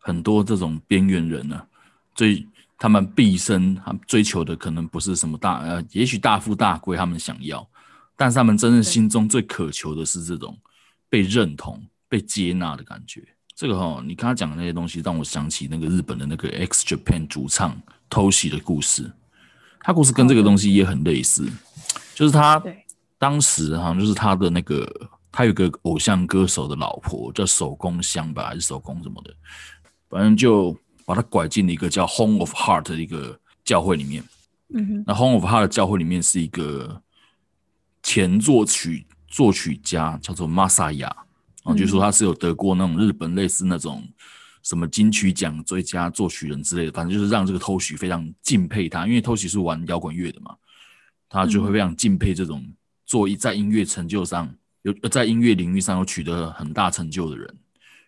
[0.00, 1.66] 很多这种边缘人呢、啊，
[2.14, 7.66] 追他们毕生他们追求的可能不是什么大呃，也许大富大贵他们想要，
[8.16, 10.58] 但是他们真正心中最渴求的是这种
[11.08, 13.22] 被认同、被接纳的感觉。
[13.54, 17.78] 这个哈、哦，你刚刚讲的那些东西，让我想起那个日本的那个 X Japan 主唱
[18.10, 19.10] Toshi 的故事，
[19.80, 21.48] 他故事跟这个东西也很类似，
[22.14, 22.62] 就是他
[23.16, 25.10] 当时好像就是他的那个。
[25.32, 29.32] 他有个偶像歌手的老婆叫手工香吧，还是手工什么的，
[30.08, 34.24] 反正就把他拐进了一个叫 Home of Heart 的一个教会里面。
[34.74, 37.00] 嗯哼，那 Home of Heart 的教会里面是一个
[38.02, 41.12] 前作曲作曲家叫做 Masaya，
[41.62, 44.02] 啊，就是说他是有得过那种日本类似那种
[44.62, 50.56] 什么金曲奖最佳作曲人之类的，反正就是让这个 Toshi 非常敬佩他，因为 Toshi 是玩摇滚乐的嘛，
[51.28, 52.64] 他就会非常敬佩这种
[53.06, 54.52] 做一在音乐成就上。
[54.82, 57.54] 有在音乐领域上有取得很大成就的人，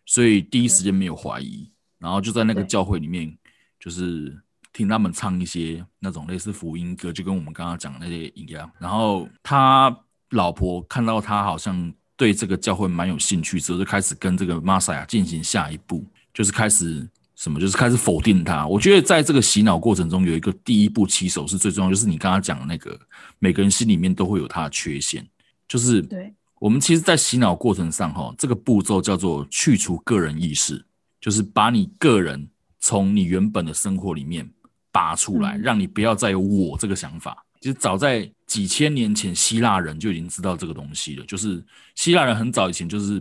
[0.06, 3.36] 所以第一时间没有怀疑，然后就在那个教会里面，
[3.78, 4.34] 就是
[4.72, 8.72] 听他们唱一些那种类似福音歌，就跟我们刚刚讲的那些一样。
[8.78, 9.94] 然后他
[10.30, 16.02] 老婆看到他好像对这个教会蛮有兴趣之后，就开始跟这个玛赛亚进行下一步，
[16.32, 18.66] 就是开始什么，就是开始否定他。
[18.66, 22.98] 我觉得在这个洗脑过程中，有一个第一步起手是最重要，就是你刚刚讲的那个，
[23.38, 25.26] 每个人心里面都会有他的缺陷，
[25.66, 26.32] 就是对。
[26.58, 30.80] 我们其实，在洗脑过程上，哈，这个步骤叫做去除个人意识，
[31.20, 34.48] 就是把你个人从你原本的生活里面
[34.92, 37.44] 拔出来，让你不要再有我这个想法。
[37.60, 41.26] 其实早在几千年前，希腊人就已经知道这个东西了。
[41.26, 41.60] 就是
[41.96, 43.20] 希腊人很早以前就是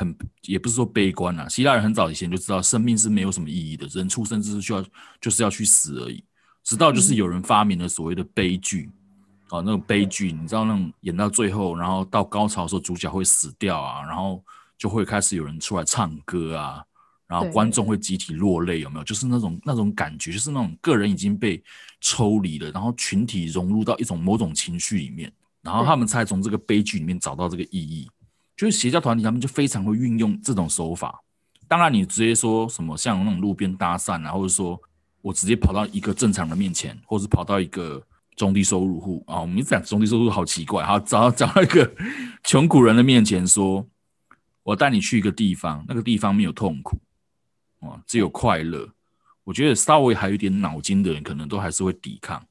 [0.00, 4.82] 很，也不是说悲观啊，希腊人很早以前就知道生命是没有什么意义的，人出生只是需要
[5.20, 6.24] 就是要去死而已。
[6.64, 8.88] 直到就是有人发明了所谓的悲剧。
[9.50, 14.40] 啊，那种悲剧，你知道那种演到最后，然后到高潮的时候，主角会死掉啊，然后
[14.78, 16.80] 就会开始有人出来唱歌啊，
[17.26, 19.04] 然后观众会集体落泪，有没有？
[19.04, 21.60] 就是那种那种感觉，就是那种个人已经被
[22.00, 25.32] 抽离了，然后群体融入到一种某种情绪里面，
[25.62, 28.08] 然后他们才从这个悲剧里面找到这个意义。
[28.60, 31.18] 就是邪教团体，他们就非常会运用这种手法。
[31.66, 34.78] 当然，你直接说什么像那种路边搭讪啊，或者说
[35.22, 38.02] 我直接跑到一个正常人面前，或者是跑到一个。
[38.36, 41.94] 中低收入户啊，我们一讲中低收入好奇怪，好，找找到一个
[42.42, 43.86] 穷苦人的面前说
[44.62, 46.98] ：“我带你去一个地方，那个地方没有痛苦，
[47.80, 48.88] 啊，只有快乐。”
[49.44, 52.42] 我觉得稍微还有点脑筋的人，可能都还是会抵抗，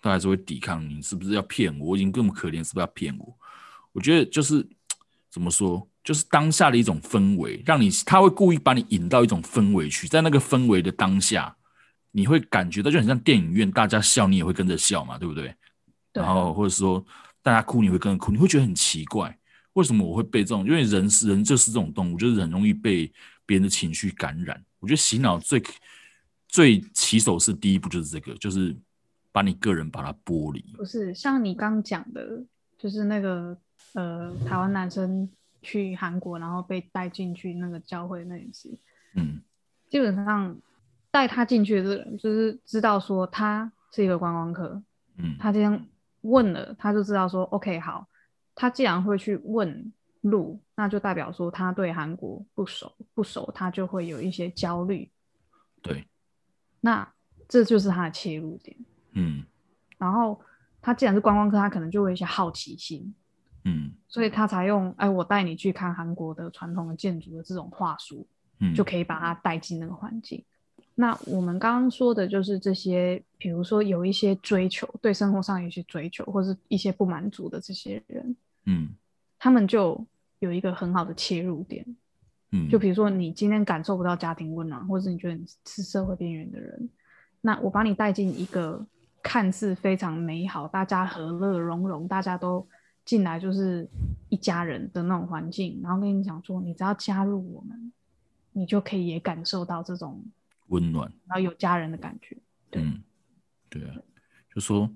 [0.00, 0.88] 都还是会抵抗。
[0.88, 1.88] 你是不是要骗我？
[1.88, 3.36] 我已经这么可怜，是不是要骗我？
[3.92, 4.66] 我觉得就是
[5.36, 11.54] 怎么说，就是当下的一种氛围，让你他会故意把你引到一种氛围去，在那个氛围的当下。
[12.10, 15.54] 你会感觉到就很像电影院，大家笑你也会跟着笑嘛，对不对？
[16.10, 16.22] 对。
[16.22, 17.04] 然后或者说
[17.42, 19.38] 大家哭你会跟着哭，你会觉得很奇怪，
[19.74, 20.64] 为什么我会被这种？
[20.64, 23.12] 因为人是人就是这种动物，就是很容易被
[23.44, 24.58] 别人的情绪感染。
[24.78, 25.62] 我觉得洗脑最
[26.48, 28.74] 最起手是第一步就是这个，就是
[29.32, 30.64] 把你个人把它剥离。
[30.78, 32.42] 不是像你刚讲的，
[32.78, 33.54] 就是那个
[33.96, 35.28] 呃台湾男生
[35.60, 38.78] 去韩国然后被带进去那个教会那一次，
[39.16, 39.42] 嗯，
[39.90, 40.56] 基本上。
[41.08, 44.82] 带他进去的这个人，就是知道说他是一个观光客，
[45.16, 45.86] 嗯，他这样
[46.20, 48.06] 问了，他就知道说，OK，好，
[48.54, 55.10] 他既然会去问路，那就代表说他对韩国不熟，不熟，他就会有一些焦虑，
[55.80, 56.06] 对，
[56.82, 57.10] 那
[57.48, 58.76] 这就是他的切入点。
[59.12, 59.42] 嗯，
[59.96, 60.38] 然后
[60.82, 63.14] 他既然是观光客，他可能就会有一些好奇心。
[63.68, 68.24] 嗯，所以他才用哎，我带你去看韩国的传统的建筑的这种话术，
[68.60, 70.44] 嗯，就可以把它带进那个环境。
[70.94, 78.90] 那我们刚刚说的就是这些，比如说有一些追求，对生活上有一些追求，或是一些不满足的这些人，嗯，
[79.36, 80.06] 他们就
[80.38, 81.84] 有一个很好的切入点，
[82.52, 86.88] 嗯，就比如说你今天感受不到家庭温暖，或者你觉得你是社会边缘的人，
[87.40, 88.86] 那我把你带进一个
[89.24, 92.64] 看似非常美好，大家和乐融融，大家都。
[93.06, 93.88] 进来就是
[94.28, 97.92] 一家人的那种环境，然后跟你讲说，你只要加入我们，
[98.50, 100.22] 你就可以也感受到这种
[100.66, 102.36] 温暖，然后有家人的感觉。
[102.68, 103.00] 对，嗯，
[103.70, 103.94] 对啊，
[104.52, 104.90] 就说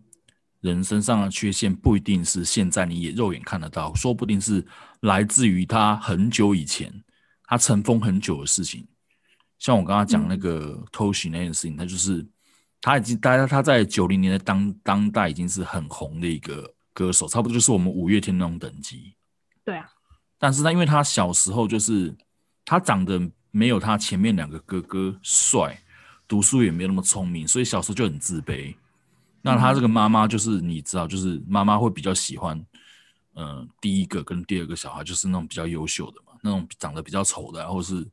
[0.60, 4.66] 人身上的缺陷不一定是现在你也肉眼看得到，说不定是
[5.02, 6.92] 来自于他很久以前
[7.44, 8.84] 他尘封很久的事情。
[9.60, 12.26] 像我刚刚讲那个 Toshi 那件事情，他、嗯、就是
[12.80, 16.74] 他已经大家他在九零年的当当代已经是很红的一个。
[16.92, 19.14] 歌手差不多就是我们五月天那种等级，
[19.64, 19.88] 对啊。
[20.38, 22.14] 但是他因为他小时候就是
[22.64, 25.80] 他长得没有他前面两个哥哥帅，
[26.26, 28.74] 读书也没有那么聪明，所以小时候就很自卑。
[29.42, 32.64] 那他这个妈妈就是你知道，就是妈妈会比较喜欢，
[33.34, 38.06] 呃，第一个跟第二个小孩就是那种比较优秀的嘛，那种长得比较丑的，或是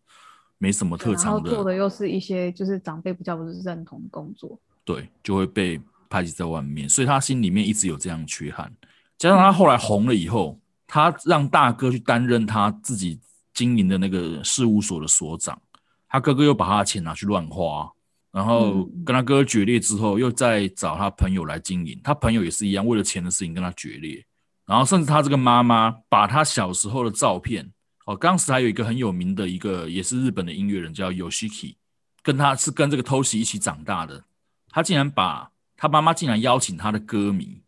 [0.57, 5.81] 没什么特长的，然后做的又是一些就是长辈比较不是认同的工作，对，就会被。
[6.09, 8.71] 排挤在外面，所以他心里面一直有这样的缺憾。
[9.17, 13.19] 加上他后来红了以后，他让大哥去担任他自己
[13.53, 15.59] 经营的那个事务所的所长，
[16.07, 17.91] 他哥哥又把他的钱拿去乱花，
[18.31, 21.99] 然后跟他哥哥决裂之后，又再找他朋友来经营。
[22.03, 24.23] 他朋友也是一样，为了钱的事情跟他决裂。
[24.67, 27.67] 然后甚至他这个妈妈把他小时候的照片，
[28.05, 31.75] 哦，当时还有一个很有名的一个也是日本的音乐人叫 Yoshiki，
[32.21, 34.23] 跟他是跟这个 Toshi 一起长大的，
[34.69, 35.49] 他竟然把。
[35.77, 37.63] 他妈妈竟然邀请他的歌迷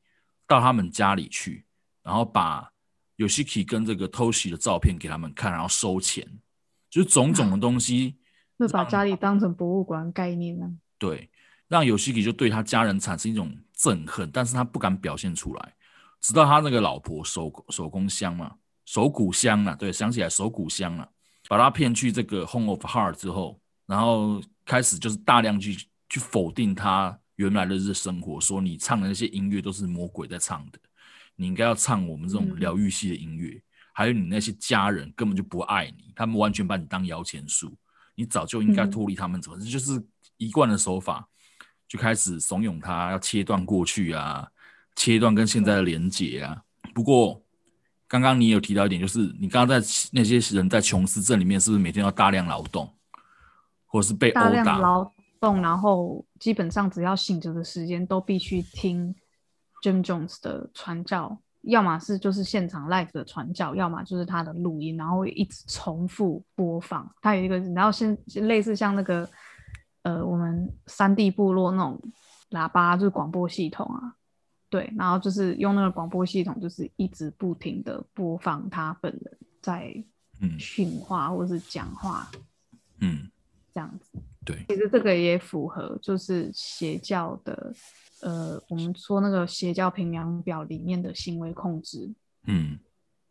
[0.48, 1.64] 到他们家里去，
[2.02, 2.72] 然后把
[3.18, 6.28] Yoshiki 跟这个 Toshi 的照片给他们看，然后收钱，
[6.90, 8.18] 就是种种的东西。
[8.58, 10.68] 那把家里当成博物馆概念呢？
[10.98, 11.30] 对，
[11.68, 15.76] 让 Yoshiki 就对他家人产生一种憎恨，但是他不敢表现出来。
[16.20, 21.08] 直到他那个老婆手手工香嘛，手骨香啊，对，想起来手骨香了，
[21.48, 25.78] 把他骗去这个 Home of Heart 之后，然后开始就是大量去
[26.10, 27.18] 去否定他。
[27.40, 30.80] 原来的日生活，说你唱的那些音乐都是魔鬼在唱的，
[31.38, 33.52] 你应该要唱我们这种疗愈系的音乐。
[33.56, 33.62] 嗯。
[33.94, 37.74] 还有你那些家人根本就不爱你，他们完全把你当摇钱树，
[38.16, 39.42] 你早就应该脱离他们。
[39.42, 39.58] 怎么？
[39.58, 40.04] 这就是
[40.36, 41.26] 一贯的手法，
[41.88, 44.46] 就开始怂恿他要切断过去啊，
[44.98, 46.62] 切断跟现在的连结啊。
[46.94, 47.42] 不过
[48.06, 52.94] 刚刚你有提到一点，就是你刚刚在那些人在琼斯镇里面，是不是每天要大量劳动，
[53.86, 54.78] 或是被殴打？
[55.40, 59.16] 动，然后基本上只要醒着的时间都必须听
[59.84, 67.10] Jim Jones 的传教，要么是就是现场 live 的传教，要么就是他的录音，然后会一直重复播放。
[67.22, 69.30] 他有一个，然后现类似像那个
[70.04, 72.02] 呃我们山地部落那种
[72.52, 74.16] 喇叭，就是广播系统啊，
[74.70, 79.94] 对，然后就是用那个广播系统，就是一直不停的播放他本人在
[80.58, 82.30] 训话或是讲话，
[83.00, 83.30] 嗯，
[83.74, 84.20] 这样子。
[84.46, 87.74] 对，其实这个也符合，就是邪教的，
[88.22, 92.10] 呃，我们说那个邪教评量表里面的行为控制，
[92.48, 92.80] 嗯，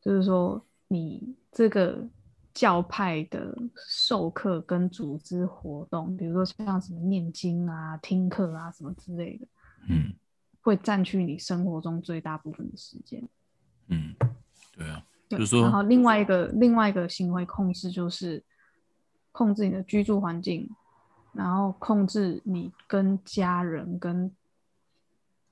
[0.02, 2.06] 就是说你这个
[2.52, 3.56] 教派的
[3.88, 9.46] 授课跟组织活动，比如说像什么念经啊、听课啊什么之类的，
[9.88, 10.12] 嗯，
[10.60, 13.26] 会占据你生活中最大部分的时间，
[13.88, 14.14] 嗯，
[14.76, 18.44] 对啊，就是说，然后另外一个另外一个行为控制就是
[19.32, 20.68] 控制你的居住环境。
[21.32, 24.30] 然后控制你跟家人、跟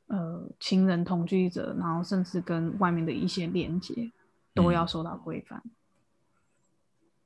[0.07, 4.11] 呃亲人同居者，然后甚至跟外面的一些连接，
[4.55, 5.63] 都要受到规范。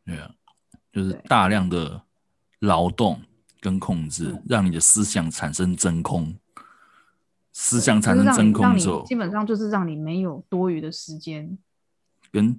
[0.05, 0.35] 对啊，
[0.93, 2.03] 就是大量的
[2.59, 3.23] 劳动
[3.61, 6.35] 跟控制，让你的思想产生真空。
[7.53, 11.59] 思想产生真空之后，基本上就是让你没有多余的时间。
[12.31, 12.59] 跟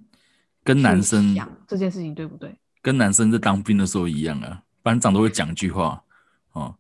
[0.64, 2.56] 跟男生讲这件事情对不对？
[2.82, 4.64] 跟男生在当兵的时候一样啊。
[4.84, 6.04] 班长都会讲一句话，
[6.54, 6.76] 哦，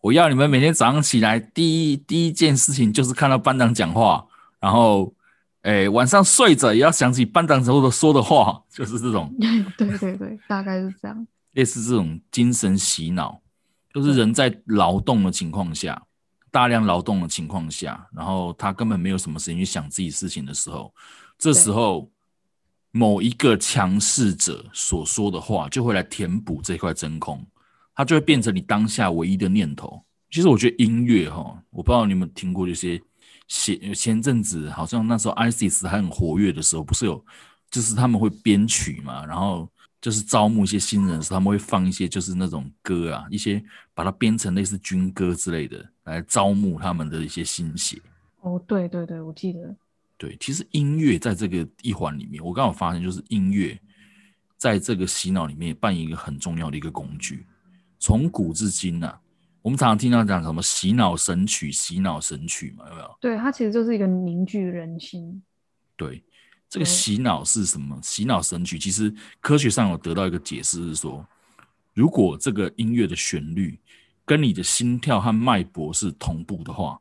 [0.00, 4.26] 我要你们每天早上起来，第一第一件事情就是看到班长讲话，
[4.60, 5.12] 然后，
[5.62, 9.34] 哎，晚上睡着也要想起班长时候的说的话， 就是这种。
[9.76, 11.26] 对对对，大概是这样。
[11.52, 13.40] 类似这种精神洗脑，
[13.92, 16.02] 就是人在劳动的情况下，
[16.50, 20.94] 大量劳动的情况下，然后他根本没有什么时间去想自己事情的时候，
[21.38, 22.10] 这时候。
[22.92, 27.44] 某一个强势者所说的话，就会来填补这块真空，
[27.94, 30.00] 它就会变成你当下唯一的念头。
[30.30, 33.00] 其实我觉得音乐哈，我不知道你有有听过这些
[33.48, 37.22] 前前阵子好像那时候 ISIS 还很活跃的时候，不是有
[37.70, 39.68] 就是他们会编曲嘛，然后
[40.00, 43.62] 就是招募一些新人时，他们会放一些就是那种歌啊，一些
[43.94, 48.00] 把它编成类似军歌之类的来招募他们的一些新血。
[48.40, 49.74] 哦，对对对，我记得。
[50.16, 53.78] 对，其实音乐在这个一环里面，我刚好发现就是音乐
[54.56, 57.46] 在这个洗脑里面扮演一个很重要的一个工具，
[57.98, 59.18] 从古至今呐、啊。
[59.62, 63.16] 我们常常听到讲什么洗脑神曲、洗脑神曲嘛，有没有？
[63.20, 65.40] 对，它其实就是一个凝聚人心。
[65.96, 66.20] 对，
[66.68, 67.96] 这个洗脑是什么？
[68.02, 71.24] 洗脑神曲其实科学上有得到一个解释，是说，
[71.94, 73.78] 如果这个音乐的旋律
[74.24, 77.00] 跟你的心跳和脉搏是同步的话，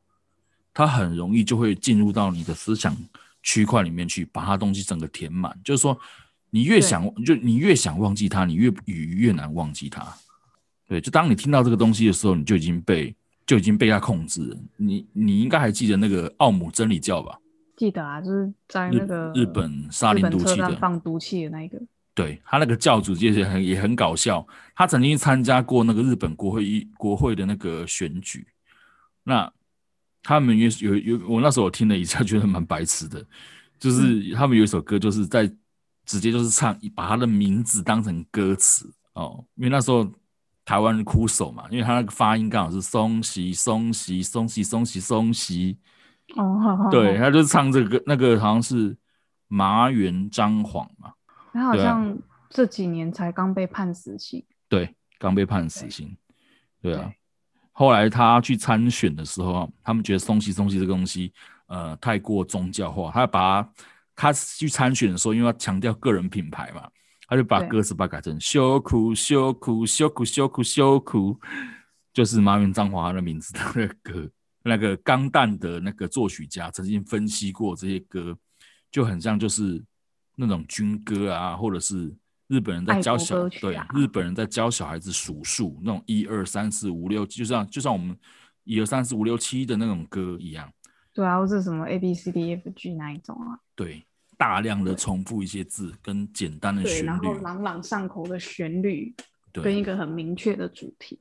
[0.74, 2.96] 它很容易就会进入到你的思想
[3.44, 5.58] 区块里面去，把它东西整个填满。
[5.64, 5.98] 就是说，
[6.50, 10.06] 你越想，就你越想忘记它，你越越越难忘记它。
[10.88, 13.16] 对，就当你听到这个东西的时候，你就已经被
[13.46, 14.58] 就已经被他控制了。
[14.78, 17.38] 你你应该还记得那个奥姆真理教吧？
[17.78, 21.82] 记得啊，就是在那个日本沙林毒气的放毒气的那一个。
[22.14, 24.46] 对，他那个教主就是很也很搞笑，
[24.76, 28.46] 他曾经参加过那个日本国会议国会的那个选举。
[29.24, 29.52] 那
[30.24, 33.26] 他们有有有，我那时候我听了一下，觉得蛮白痴的，
[33.80, 35.46] 就是他们有一首歌，就是在
[36.06, 40.10] 直接就是唱，把他的名字当成歌词哦，因为那时候。
[40.64, 45.76] 台湾人哭手嘛，因为他那个发音刚好是松西松西松西松西松西
[46.36, 46.90] 哦，好好好。
[46.90, 48.96] 对，他就唱这个那个好像是
[49.48, 51.14] 麻原张晃嘛，
[51.52, 52.16] 他好像
[52.48, 56.16] 这几年才刚被判死刑，对，刚被判死刑，
[56.80, 57.12] 对，对啊，
[57.82, 61.34] 后来他去参选的时候，他们觉得松西松西这个东西
[61.66, 63.72] 呃太过宗教化，他把他
[64.16, 66.88] 他去参选的时候，因为他强调个人品牌嘛。
[67.28, 71.40] 他就把歌词把它改成羞苦羞苦羞苦羞苦羞苦，
[72.14, 74.30] 就是马云张华的名字的那个歌。
[74.64, 78.38] 那个钢弹的那个作曲家曾经分析过这些歌，
[78.92, 79.84] 就很像就是
[80.36, 82.14] 那种军歌啊，或者是
[82.52, 88.16] 日本人在教小、啊、对日本人在教小孩子数数那种一二三四五六，就像就像我们
[88.66, 90.72] 一二三四五六七的那种歌一样。
[91.14, 93.58] 对啊，或是什么 A B C D F G 那一种啊？
[93.76, 94.04] 对。
[94.38, 99.14] 大量的重复一些字跟简单的旋律，然后朗朗上口的旋律，
[99.54, 101.16] 跟一个很明确的主题，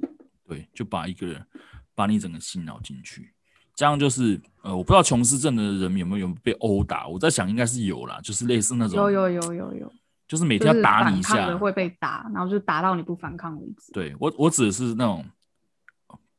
[0.48, 1.46] 对，就把一个人
[1.94, 3.34] 把你整个洗脑进去，
[3.74, 9.92] 这样就是呃，我不知道琼斯镇的人有没有被殴打，我在想应该是有啦，就是类似那种有有有有有，
[10.30, 13.90] 就是每天要打你一下，会被打，然后就打到你不反抗为止。
[13.92, 15.26] 对我我指的是那种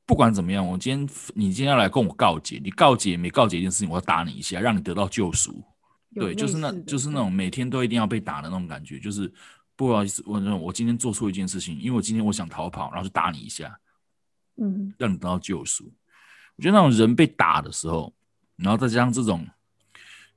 [0.05, 5.61] 不管怎么样，我今天你今天要来跟我告解，你告解没告解一件事情，我要打你一下，让你得到救赎。
[6.15, 9.29] 对，就是那，就是那种每天都一定要被打的那种感觉，就是
[9.75, 13.77] 不好意思，我我今天做错一件事情，因为我今天我想逃跑，然后就打你一下，
[14.55, 15.91] 嗯，让你得到救赎。
[16.55, 18.13] 我觉得那种人被打的时候，
[18.55, 19.45] 然后再加上这种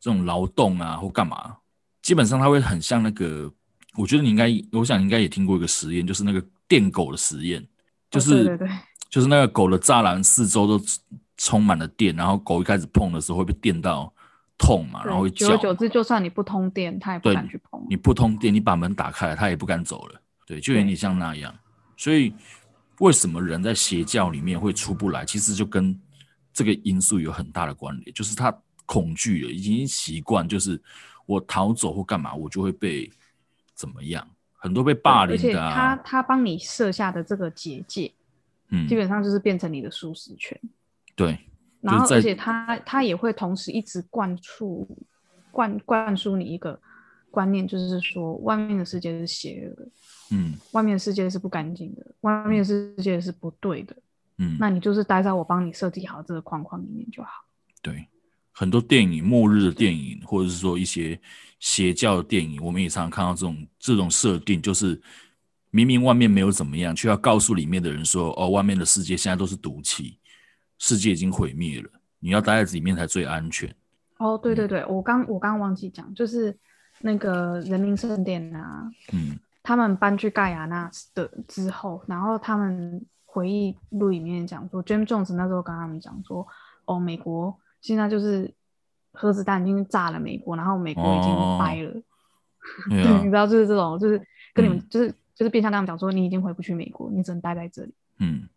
[0.01, 1.57] 这种劳动啊或干嘛，
[2.05, 3.53] 基本上它会很像那个，
[3.97, 7.67] 我觉得你应该，我想你应该也听过一个实验，就是那个电狗的实验，
[8.11, 8.71] 就是、哦、对对对，
[9.09, 10.79] 就是那个狗的栅栏四周都
[11.37, 14.13] 充满了电，然后狗一开始碰的时候会被电到。
[14.57, 15.29] 痛嘛，然后。
[15.29, 17.85] 久而久之，就算你不通电，它也不敢去碰。
[17.91, 20.21] 你不通电，你把门打开了，它也不敢走了。
[20.47, 21.53] 对，就有点像那样。
[21.97, 22.33] 所以，
[23.01, 25.25] 为什么人在邪教里面会出不来？
[25.25, 26.01] 其实就跟
[26.53, 30.81] 这个因素有很大的关联，就是他恐惧了，已经习惯，就是
[31.27, 33.11] 我逃走或干嘛，我就会被
[33.75, 34.27] 怎么样。
[34.55, 38.13] 很多被霸凌的、啊，而且他他帮你设下的这个结界，
[38.69, 40.59] 嗯，基本上就是变成你的舒适圈。
[41.15, 41.39] 对。
[41.81, 44.89] 然后，而且他他也会同时一直灌输
[45.51, 46.81] 灌灌输你一个
[47.31, 49.89] 观念，就是说外面的世界是邪恶的，
[50.31, 53.95] 嗯，外面的世界是不干净的，外面的世界是不对的，
[54.39, 57.45] 嗯，那你就是待在我帮你设计好这个框框里面就好。
[57.83, 58.09] 对，
[58.55, 61.21] 很多电影末日的电影，或者是说一些
[61.59, 64.99] 邪教的电影，我们也常常看到这种这种设定，就是
[65.71, 70.19] 明明外面没有怎么样，却要告诉里面的人说，哦，外面的世界现在都是毒气。
[70.79, 71.89] 世界已经毁灭了，
[72.19, 73.73] 你要待在里面才最安全。
[74.19, 76.55] 哦，对对对，嗯、我刚我刚忘记讲，就是
[77.01, 86.47] 那个人民圣殿啊，嗯，他们搬去盖亚那的之后，然后他们回忆录里面讲说，James Jones 那时候跟他们讲说，
[86.85, 88.51] 哦，美国现在就是
[89.13, 91.93] 核子弹已经炸了美国，然后美国已经掰了，
[93.23, 94.19] 你知道就是这种，就是
[94.55, 98.49] 跟你们、嗯、就是就是变相跟他们讲说，你已经回不去美国，你只能待在这里，嗯。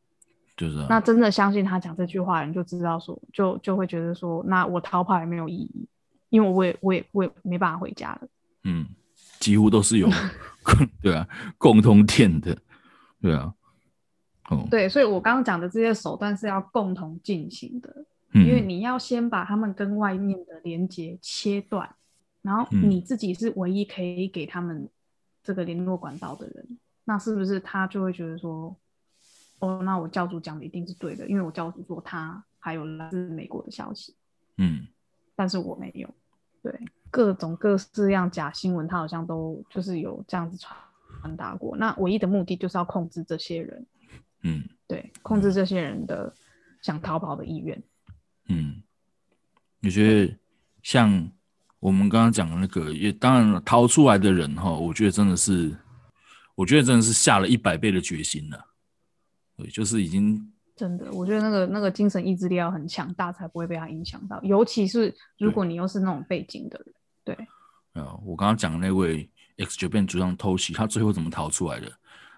[0.55, 5.87] 就是、啊，那真的相信他讲这句话的人就知道说，就就会觉得说，那我逃跑也没有意义，
[6.29, 8.27] 因为我也我也我也没办法回家了。
[8.63, 8.87] 嗯，
[9.39, 10.09] 几乎都是有，
[11.03, 11.27] 对啊，
[11.59, 12.57] 共通点的，
[13.21, 13.53] 对啊。
[14.49, 21.95] 哦，对，所以我刚刚讲的这些手段是要共同进行的，嗯，因为你要先把他们跟外面的连接切断，
[22.41, 24.89] 然后你自己是唯一可以给他们
[25.43, 28.75] 这个联络管道的人，嗯，那是不是他就会觉得说，
[29.59, 34.15] 哦，那我教主讲的一定是对的，因为我教主说他还有来自美国的消息，
[34.57, 34.85] 嗯，
[35.35, 36.13] 但是我没有，
[36.61, 36.77] 对，
[37.09, 40.77] 各种各式样假新闻，他好像都就是有这样子传
[41.21, 43.85] 传达过，那唯一的目的就是要控制这些人。
[44.43, 46.31] 嗯，对，控制这些人的
[46.81, 47.81] 想逃跑的意愿。
[48.49, 48.81] 嗯，
[49.79, 50.37] 你觉得
[50.83, 51.29] 像
[51.79, 55.75] 我们刚刚讲的那个，也当然了，逃出来的人哈，我觉得真的是，
[56.55, 58.65] 我觉得真的是下了一百倍的决心了。
[59.55, 64.41] 对，就是已经真的，我觉得那个那个精神意志力要很强大，才不会被他影响到。
[64.43, 66.93] 尤其是如果你又是那种背景的人，
[67.23, 67.35] 对。
[67.35, 67.47] 对
[67.93, 71.91] 呃，我刚刚讲的那位 X Japan 主唱 Toshi，他最后怎么逃出来的？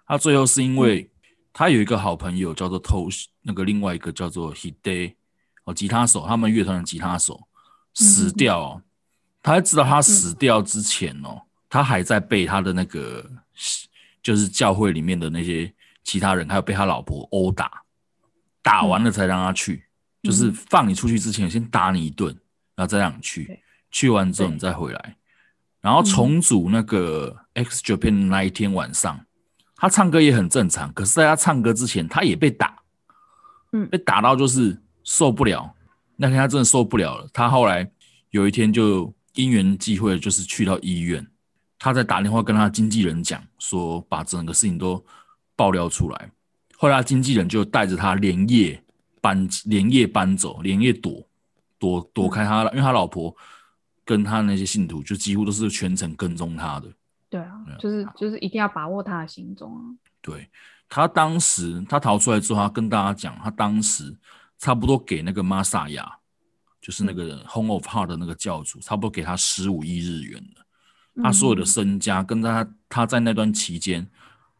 [0.07, 1.09] 他最后是因为、嗯。
[1.51, 5.15] 他有一个好朋友叫做 Toshi，那个另外一个叫做 Hide
[5.69, 7.47] 哦，吉他手，他们乐团的吉他手
[7.93, 8.81] 死掉哦。
[9.41, 13.25] 他还知道他死掉之前哦，他还在被他的那个
[14.21, 17.83] 就是教会里面的那些其他人，还有被他老婆殴打，
[18.61, 19.85] 打完了才让他去，
[20.23, 22.27] 就是放你出去之前先打你一顿，
[22.75, 23.59] 然后再让你去，
[23.91, 25.15] 去完之后你再回来，
[25.81, 29.25] 然后重组那个 X Japan 那一天晚上。
[29.81, 32.83] 他唱歌也很正常，可是在他唱歌之前，他也被打，
[33.71, 34.77] 嗯，被打到就是
[35.09, 35.73] 受不了。
[36.15, 37.27] 那天他真的受不了了。
[37.33, 37.89] 他后来
[38.29, 41.25] 有一天就因缘际会，就是去到医院，
[41.79, 45.03] 他在打电话跟他经纪人讲，说把整个事情都
[45.55, 46.31] 爆料出来。
[46.77, 48.79] 后来他经纪人就带着他连夜
[49.19, 51.27] 搬，连夜搬走，连夜躲
[51.79, 53.35] 躲躲开他了，因为他老婆
[54.05, 56.87] 跟他那些信徒就几乎都是全程跟踪他的。
[57.31, 59.81] 对啊，就是就是一定要把握他的行踪啊。
[60.21, 60.47] 对，
[60.87, 64.15] 他当时他逃出来之后，他跟大家讲，他当时
[64.59, 66.19] 差不多给那个玛萨亚，
[66.79, 71.23] 就是那个 Home of Heart 的那个教主，差不多给他十五亿日元了。
[71.23, 74.07] 他所有的身家跟他他在那段期间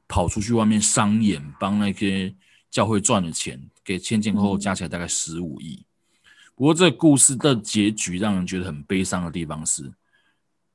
[0.07, 2.35] 跑出去外面商演，帮那些
[2.71, 5.85] 教会赚的钱，给前前后后加起来大概十五亿。
[6.55, 9.93] 不过这个故事的结局让人觉得很悲伤的地方是。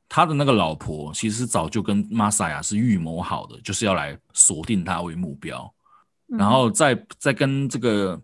[0.06, 5.74] 他的那个老婆其实早就跟玛萨亚是预谋好的，就是要来锁定他为目标，
[6.26, 8.20] 然后在在跟这个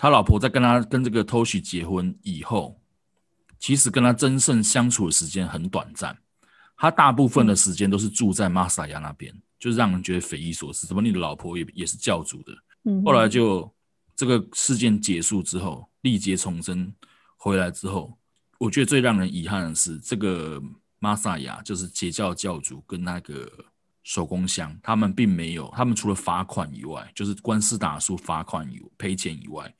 [0.00, 2.80] 他老婆在跟他跟这个 Toshi 结婚以后，
[3.58, 6.16] 其实跟他真正相处的时间很短暂，
[6.74, 10.86] 他大部分的时间都是住在玛萨亚那边，就是让人觉得匪夷所思。
[10.86, 12.54] 怎么你的老婆也也是教主的？
[13.04, 13.70] 后来就
[14.16, 16.90] 这个事件结束之后，历劫重生
[17.36, 18.16] 回来之后，
[18.58, 20.62] 我觉得最让人遗憾的是这个。
[21.02, 23.50] 玛萨亚就是截教教主跟那个
[24.02, 29.72] 手工香，他们并没有，他们除了罚款以外，就是官司打输罚款以赔钱以外，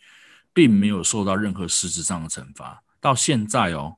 [0.52, 2.82] 并没有受到任何实质上的惩罚。
[3.00, 3.96] 到现在哦，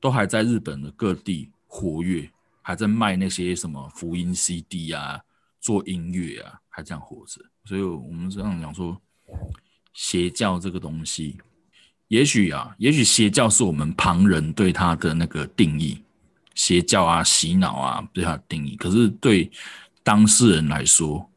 [0.00, 2.30] 都还在日本的各地活跃，
[2.62, 5.20] 还在卖那些什么福音 CD 啊，
[5.60, 7.40] 做音乐啊，还这样活着。
[7.66, 8.98] 所以我们这样讲说，
[9.92, 11.36] 邪教这个东西，
[12.08, 16.02] 也许啊，也许邪教是我们旁人对他的那个定义。
[16.54, 18.76] 邪教啊，洗脑啊，对他的定义。
[18.76, 19.50] 可是对
[20.02, 21.28] 当事人来说，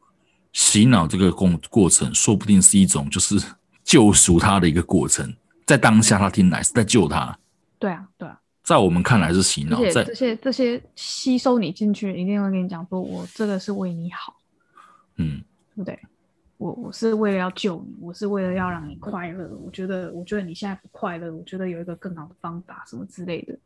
[0.52, 3.36] 洗脑这个过过程，说不定是一种就是
[3.84, 5.34] 救赎他的一个过程。
[5.66, 7.38] 在当下，他听来是在救他。
[7.78, 8.40] 对啊，对啊。
[8.62, 9.82] 在我们看来是洗脑。
[9.90, 14.36] 在这些这些吸收你进去，一定会跟你讲说：“我这个是为你好。”
[15.16, 15.42] 嗯，
[15.74, 15.98] 对不对？
[16.58, 19.48] 我我是为了要救你，我是为了要让你快乐。
[19.64, 23.56] 我觉得，我觉得你现在不快乐，我觉得有一个更好的方法，什么之类的。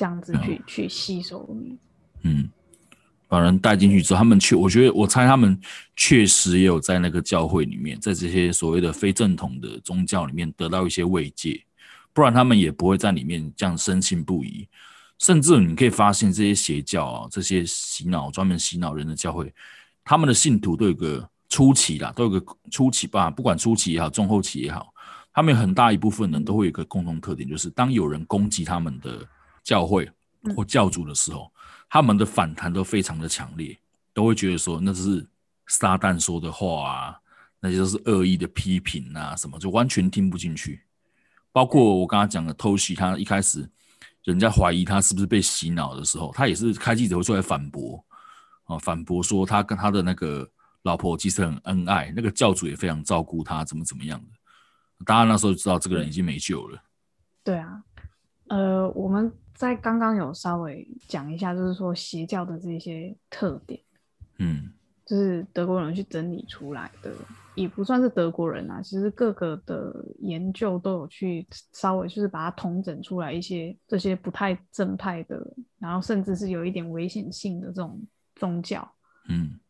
[0.00, 0.02] 嗯。
[0.02, 1.76] 这样子去、嗯、去吸收你，
[2.22, 2.48] 嗯，
[3.28, 5.60] 把人带进去之后，他们确，我觉得，我猜他们
[5.94, 11.62] 确实也有在那个教会里面，在这些所谓的非正统的宗教里面得到一些慰藉，
[12.14, 14.66] 不然他们也不会在里面这样深信不疑。
[15.18, 19.52] 甚至你可以发现，这些邪教啊，这些洗脑专门洗脑人的教会，
[20.02, 24.94] 他们的信徒都有个初期啦，都有个初期吧，不管初期也好，中后期也好，
[25.30, 29.28] 他们有很大一部分人都会有一个共同特点，就是当有人攻击他们的。
[29.62, 30.10] 教会
[30.56, 31.52] 或教主的时候，
[31.88, 33.78] 他们的反弹都非常的强烈，
[34.14, 35.26] 都会觉得说那是
[35.66, 37.20] 撒旦说的话啊，
[37.60, 40.82] 那些都是恶意的批评啊，什么就完全听不进去。
[41.52, 43.68] 包括我刚刚讲的 Toshi，他一开始
[44.24, 48.04] 人家怀疑他是不是被洗脑的时候，他也是开记者会出来反驳
[48.64, 50.48] 啊，反驳说他跟他的那个
[50.82, 55.04] 老婆其实很恩爱，那个教主也非常照顾他，怎么怎么样的。
[55.04, 56.80] 当然那时候就知道这个人已经没救了。
[57.44, 57.82] 对啊，
[58.48, 59.30] 呃，我们。
[59.60, 63.78] 在刚刚有稍微讲一下，就是说邪教的这些特点，
[64.38, 64.72] 嗯，
[65.04, 67.12] 就是德国人去整理出来的，
[67.54, 75.46] 也不算是德国人啊，其实各个的研究都有去稍微就是把它统整出来一些这些不太正派的，
[75.78, 78.02] 然后甚至是有一点危险性的这种
[78.36, 78.90] 宗教。
[79.28, 79.60] 嗯，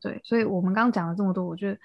[0.00, 1.78] 对，所以我们刚刚讲了这么多，我觉得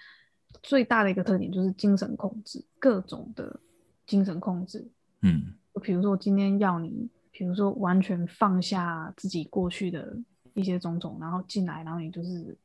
[0.63, 3.59] 最大的一个特点就是精神控制，各种的
[4.07, 4.89] 精神控制。
[5.21, 10.17] 嗯，就比如说今天要你，比如说完全放下自己过去的。
[10.57, 12.57] 一些种种，然后进来，然后你就是，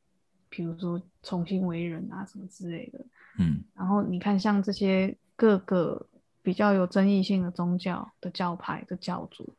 [0.47, 3.05] 比如说重新为人啊什么之类的，
[3.37, 6.07] 嗯，然后你看像这些各个
[6.41, 9.53] 比较有争议性的宗教的教派的教主，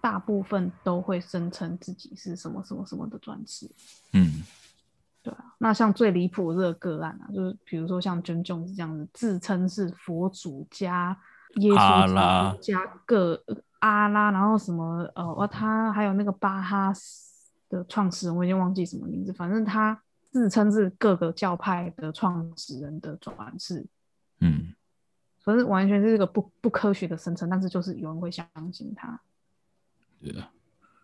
[0.00, 3.68] 大部分都会声称自己是什么什么什么的转世，
[4.12, 4.44] 嗯，
[5.24, 11.18] 对啊，那像最离谱的这个个案啊，就是比如说像 Jim Jones 这样子，自称是佛祖加
[11.56, 13.42] 耶稣加个
[13.80, 17.26] 阿拉，然后什么呃，他还有那个巴哈斯。
[17.68, 20.00] 的创始人我已经忘记什么名字，反正他
[20.30, 23.84] 自称是各个教派的创始人的转世，
[24.38, 24.72] 嗯，
[25.40, 29.20] 反正完全是一个不不科学的声称，但是就是有人会相信他，
[30.20, 30.46] 对的。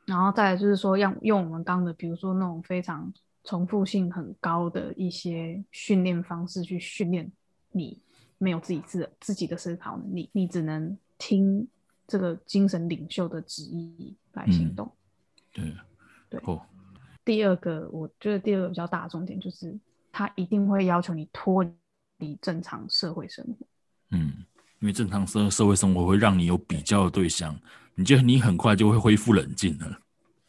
[0.06, 7.32] 然后再来就是说，用用我们刚的，比如说那种非常重复性很高的一些训练方式去训练
[7.72, 8.00] 你，
[8.42, 11.66] 没有自己自自己的思考能力，你只能听
[12.08, 14.90] 这个精神领袖的旨意来行动，
[15.56, 15.74] 嗯、
[16.28, 16.40] 对。
[16.40, 16.58] 对，
[17.24, 19.78] 第二个，我觉得第二个比较大的重点就是，
[20.10, 21.62] 他一定会要求你脱
[22.18, 23.66] 离正常社会生活。
[24.10, 24.32] 嗯，
[24.80, 27.54] 因为正常社社会生活会让你有比较的对象，
[27.94, 30.00] 你觉得你很快就会恢复冷静了。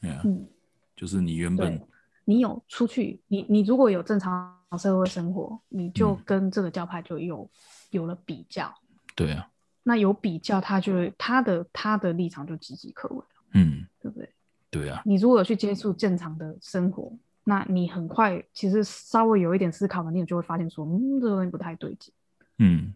[0.01, 0.47] 对啊，嗯，
[0.95, 1.79] 就是你原本
[2.25, 7.49] 你有出去，你你如果有正常社会生活，你就跟这个教派就有、嗯、
[7.93, 8.73] 有了比较。
[9.15, 9.49] 对啊，
[9.83, 13.23] 那有比较，他就会他的他的立场就岌岌可危。
[13.53, 14.29] 嗯，对不对？
[14.69, 17.11] 对啊，你如果有去接触正常的生活，
[17.43, 22.11] 那你很快其实稍微有一点思考能力，你就会发现说，嗯，这个东西不太对劲。
[22.57, 22.93] 嗯，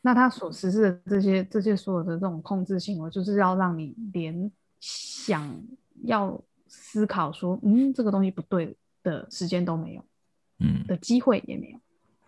[0.00, 5.60] 那他所实施的这些这些所有的这种控制行为，就是要让你连想
[6.04, 10.04] 要思考说，嗯，这个东西不对的时间都没有，
[10.58, 11.78] 嗯，的机会也没有。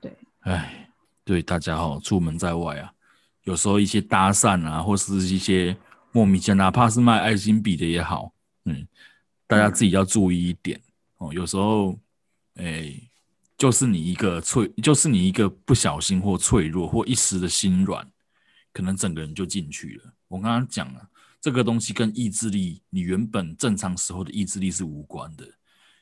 [0.00, 0.83] 对，哎，
[1.24, 2.92] 对大家好，出门在外啊，
[3.44, 5.74] 有时候一些搭讪啊，或是一些
[6.12, 8.34] 莫名其妙，哪怕是卖爱心笔的也好。
[8.66, 8.86] 嗯，
[9.46, 10.78] 大家自己要注意一点
[11.16, 11.32] 哦。
[11.32, 11.98] 有时候，
[12.56, 12.92] 哎、
[13.56, 18.06] 就是你一个脆，就是你一个不小心或脆弱或一时的心软，
[18.72, 20.12] 可能整个人就进去了。
[20.28, 21.08] 我刚刚讲了，
[21.40, 25.46] 这个东西跟意志力，你原本正常时候的意志力是无关的，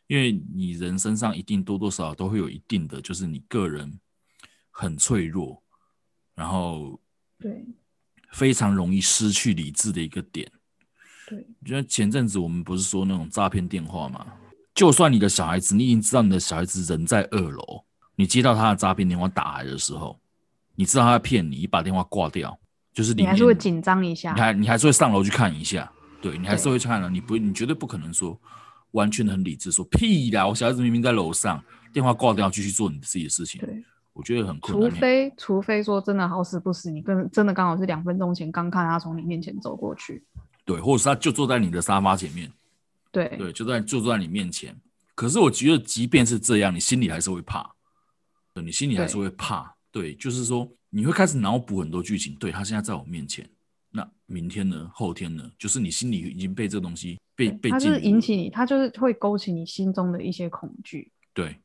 [0.08, 4.00] 因为你人身上一定多多少少都会有一定的，就是你个人
[4.72, 5.62] 很脆弱，
[6.34, 6.98] 然后
[7.38, 7.64] 对，
[8.32, 10.50] 非常容易失去理智的一个点。
[11.28, 14.26] 对，就像前阵子我们不是说那种诈骗电话嘛？
[14.74, 17.84] 就算你的小孩子，你已经知道你的小孩子人在二楼，
[18.16, 20.18] 你接到他的诈骗电话打来的时候，
[20.74, 22.58] 你知道他在骗你，你把电话挂掉，
[22.92, 25.92] 就是你还是会紧张一下，你还你还是会上楼去看一下，
[26.22, 28.40] 对，你还是会去看的，你不，你绝对不可能说
[28.92, 31.62] 完全的很理智说屁啦，我小孩子明明在楼上，
[31.92, 33.60] 电话挂掉，继续做你自己的事情。
[33.60, 34.90] 对，我觉得很困难。
[34.90, 40.22] 除非除非说真的好死不死，你跟真的刚好是两分钟前刚看他从你面前走过去。
[40.64, 42.50] 对，或者是他就坐在你的沙发前面，
[43.10, 44.74] 对对，就在就坐在你面前。
[45.14, 47.70] 可是我觉得，即便是这样，你心里还是会怕，
[48.54, 49.74] 对，你心里还是会怕。
[49.90, 52.34] 对，对，就是说你会开始脑补很多剧情。
[52.36, 53.46] 对，他现在在我面前，
[53.90, 54.90] 那明天呢？
[54.94, 55.50] 后天呢？
[55.58, 61.10] 就是你心里已经被这个东西被被，他就是引起你，他就是会勾起你心中的一些恐惧。
[61.34, 61.58] 对，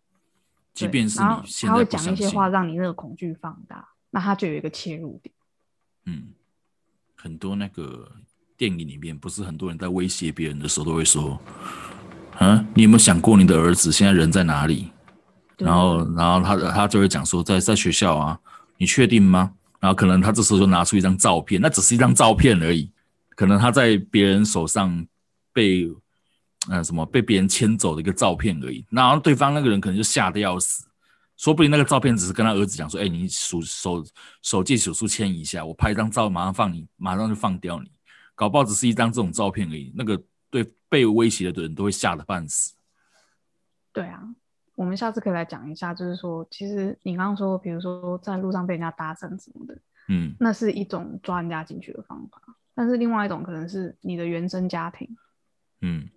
[0.78, 5.34] 即便是你现在他会讲一些话，让你那个恐惧放大，那他就有一个切入点。
[6.06, 6.30] 嗯，
[7.16, 8.12] 很多那个。
[8.60, 11.40] 电影里面不是很多人在威胁别人的时候都会说
[12.40, 14.90] ：“啊，你有没有想过你的儿子现在人在哪里？”
[15.60, 18.40] 然后，然后他他就会讲说：“在在学校啊，
[18.78, 22.92] 你确定吗？”然后可能他这时候就拿出一张照片，那只是一张照片而已，
[23.36, 25.06] 可能他在别人手上
[25.54, 25.88] 被
[26.70, 28.86] 呃什么被别人牵走的一个照片而已。
[28.90, 30.86] 然后对方那个人可能就吓得要死，
[31.38, 34.04] 说不定那个照片只是跟他儿子讲说：“哎，你手手
[34.42, 37.92] 手借手书签一下，我拍一张照，马上放你，马上就放掉你。”
[38.36, 42.76] 搞不好只是一张这种照片而已，那个对被威胁的人都会吓得半死。
[43.92, 44.22] 对啊，
[44.76, 49.76] 我们下次可以来讲一下，就是说，其实你刚刚说，比如说在路上被人家搭讪什么的，
[50.10, 52.40] 嗯，那是一种抓人家进去的方法。
[52.76, 55.10] 但是另外一种可能是你的原生家庭。
[55.82, 56.08] 嗯，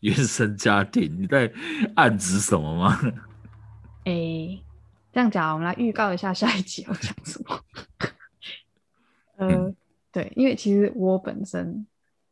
[0.00, 1.52] 原生家庭，你在
[1.96, 2.98] 暗指什么吗？
[4.04, 4.64] 哎、欸，
[5.12, 7.60] 这样讲，我们来预告一下下一集要讲什么。
[9.36, 9.48] 呃。
[9.48, 9.76] 嗯
[10.10, 11.86] 对，因为其实我本身，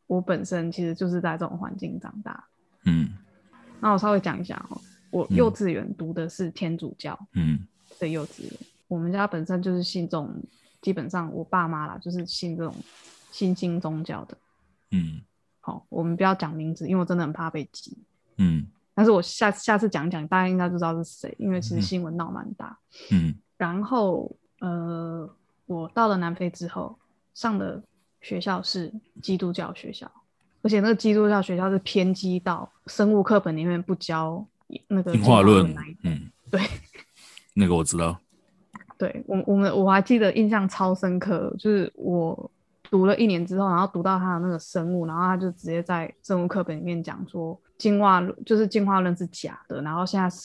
[0.06, 2.42] 我本身其实就是在这种环境长大。
[2.84, 3.10] 嗯，
[3.80, 7.60] 那我稍微讲一下哦，我幼稚园读的是天主教，嗯，
[8.00, 8.52] 的幼稚园。
[8.88, 10.34] 我们家本身就是信这种，
[10.80, 12.74] 基本上我爸妈啦，就是信这种
[13.30, 14.38] 新兴宗教的。
[14.92, 15.20] 嗯，
[15.66, 17.98] 好，我们不要讲名字，因为我真的很怕被挤。
[18.36, 18.64] 嗯，
[18.94, 22.78] 但是我下下次讲讲，大家应该就知道是谁，因为其实新闻闹蛮大。
[23.10, 25.28] 嗯，然后呃，
[25.66, 26.96] 我到了南非之后，
[27.34, 27.82] 上的
[28.20, 30.08] 学校是基督教学校，
[30.62, 34.46] 而且那个基督教学校是偏激到生物课本里面不教
[34.86, 35.74] 那个进化论。
[36.04, 36.60] 嗯，对，
[37.54, 38.16] 那个我知道。
[38.96, 42.48] 对我，我们我还记得印象超深刻，就是我
[42.90, 50.36] 读了一年之后，然后读到他的那个生物，然后他就直接在生物课本里面讲说进化论就是进化论是假的，然后现在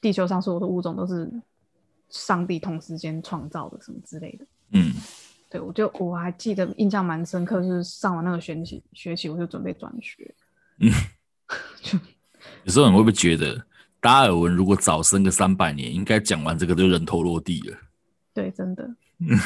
[0.00, 1.30] 地球上所有的物种都是
[2.08, 4.46] 上帝同时间创造的什么之类的。
[4.72, 4.92] 嗯，
[5.50, 10.34] 对，我就我还记得印象蛮深刻，就是上完那个学期学期我就准备转学。
[10.78, 10.90] 嗯，
[11.82, 11.98] 就
[12.64, 13.64] 有时候你会不会觉得
[14.00, 17.76] 达尔文如果早生个三百年，应该讲完这个就人头落地了？
[18.32, 18.84] 对，真的。
[19.20, 19.38] 嗯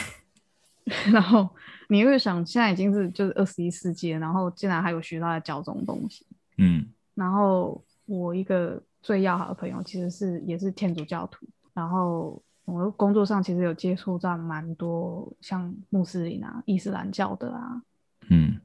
[1.12, 1.46] 然后
[1.88, 6.26] 你会想，现在已经是就是二十一世纪了，然后竟然还有学校在教这种东西。
[6.58, 6.86] 嗯。
[7.14, 11.46] 然后我一个最要好的朋友，其实是也是天主教徒。
[11.74, 17.82] 然后我工作上其实有接触到蛮多像穆斯林啊、伊斯兰教的啊。
[18.30, 18.60] 嗯。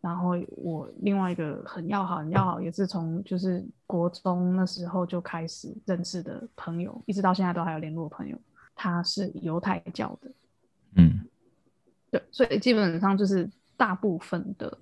[0.00, 8.38] 然后我另外一个很要好、很要好，也是从就是国中那时候就开始认识的朋友，一直到现在都还有联络的朋友。
[8.76, 10.30] 他是犹太教的，
[10.96, 11.24] 嗯，
[12.14, 14.78] 对，所以基本上就是大部分的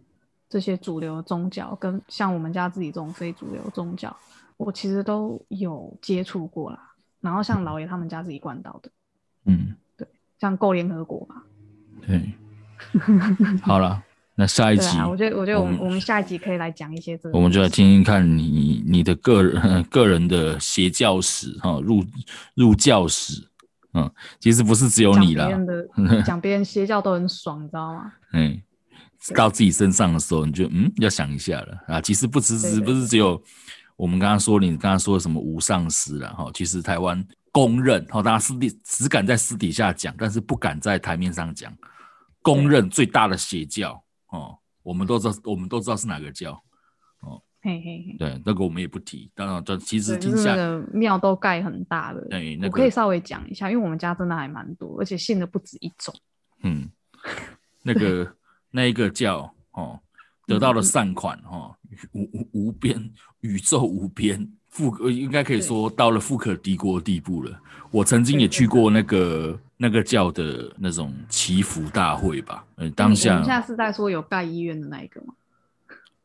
[0.51, 4.15] 这些主流宗教，跟像我们家自己这种非主流宗教，
[4.59, 6.93] 我其实都有接触过啦。
[7.23, 8.91] 然后像老爷他们家自己灌到的，
[9.47, 10.07] 嗯，对，
[10.39, 11.43] 像够联合国嘛，
[12.07, 12.35] 对，
[13.63, 14.03] 好了，
[14.35, 22.05] 那下一集，啊、我觉得，我觉得我们我们下一集可以来讲一些这个，我们就来听听看你你的个人 个人的邪教史哈，入
[22.55, 23.49] 入教史。
[23.95, 25.49] 嗯，其实不是只有你啦。
[26.25, 28.13] 讲别人邪教都很爽，你知道吗？
[28.33, 28.61] 嗯，
[29.35, 32.01] 到自己身上的时候，你就嗯要想一下了啊。
[32.01, 33.43] 其实不只是不是只有
[33.97, 36.51] 我们刚刚说，你刚刚说的什么无上师了哈。
[36.55, 41.73] 其实台湾公认哈，大家私底只敢在私底下讲，但是不敢在台面上讲。
[42.41, 46.61] 公认最大的邪教哦，我们都知道，我们都知道是哪个教。
[47.65, 49.31] 嘿嘿嘿，对，那个我们也不提。
[49.37, 50.57] 当然，这其实听下，
[50.93, 52.21] 庙都盖很大的。
[52.29, 56.13] 对，那个、我可以稍微讲一下，因为我们家真的还蛮多，而且信的不止一种。
[56.65, 56.91] 嗯，
[57.83, 58.29] 那个
[58.73, 59.97] 那一个叫哦，
[60.45, 61.73] 得到了善款哦，
[62.13, 63.01] 无无无边
[63.43, 67.57] 宇宙无边，富应该可以说到了富可敌国的地步了。
[67.93, 72.65] 我曾经也去过那个那个叫的那种祈福大会吧。
[72.79, 73.35] 嗯，当下。
[73.35, 75.35] 我们现在是在说有盖医院的那一个吗？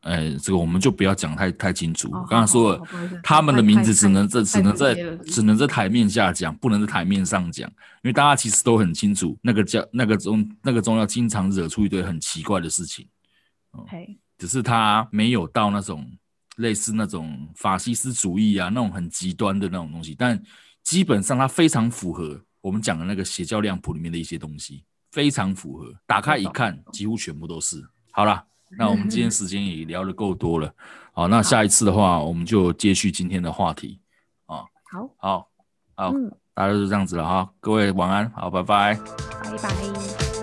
[0.02, 2.08] 哎，这个我们就不要讲太太清楚。
[2.12, 2.82] 我刚刚说了，
[3.22, 4.94] 他们的名字只能在只能在
[5.26, 13.08] 只能在台面下讲，不能在台面上讲，因为大家其实都很清楚，那个叫那个中那个中药经常惹出一堆很奇怪的事情。
[13.72, 13.84] 哦，
[14.38, 16.08] 只是他没有到那种
[16.58, 20.40] 类似那种法西斯主义啊那种很极端的那种东西，但
[20.84, 25.92] 基本上它非常符合我们讲的那个邪教量谱里面的一些东西，非常符合。
[26.06, 27.84] 打开一看，几乎全部都是。
[28.12, 28.44] 好了。
[28.76, 30.72] 那我们今天时间也聊得够多了，
[31.12, 33.98] 好，那下一次的话，我们就接续今天的话题，
[34.46, 35.48] 啊，好，好，
[35.94, 36.12] 好，
[36.54, 38.94] 大家就这样子了哈，各位晚安，好，拜拜，
[39.42, 40.37] 拜拜。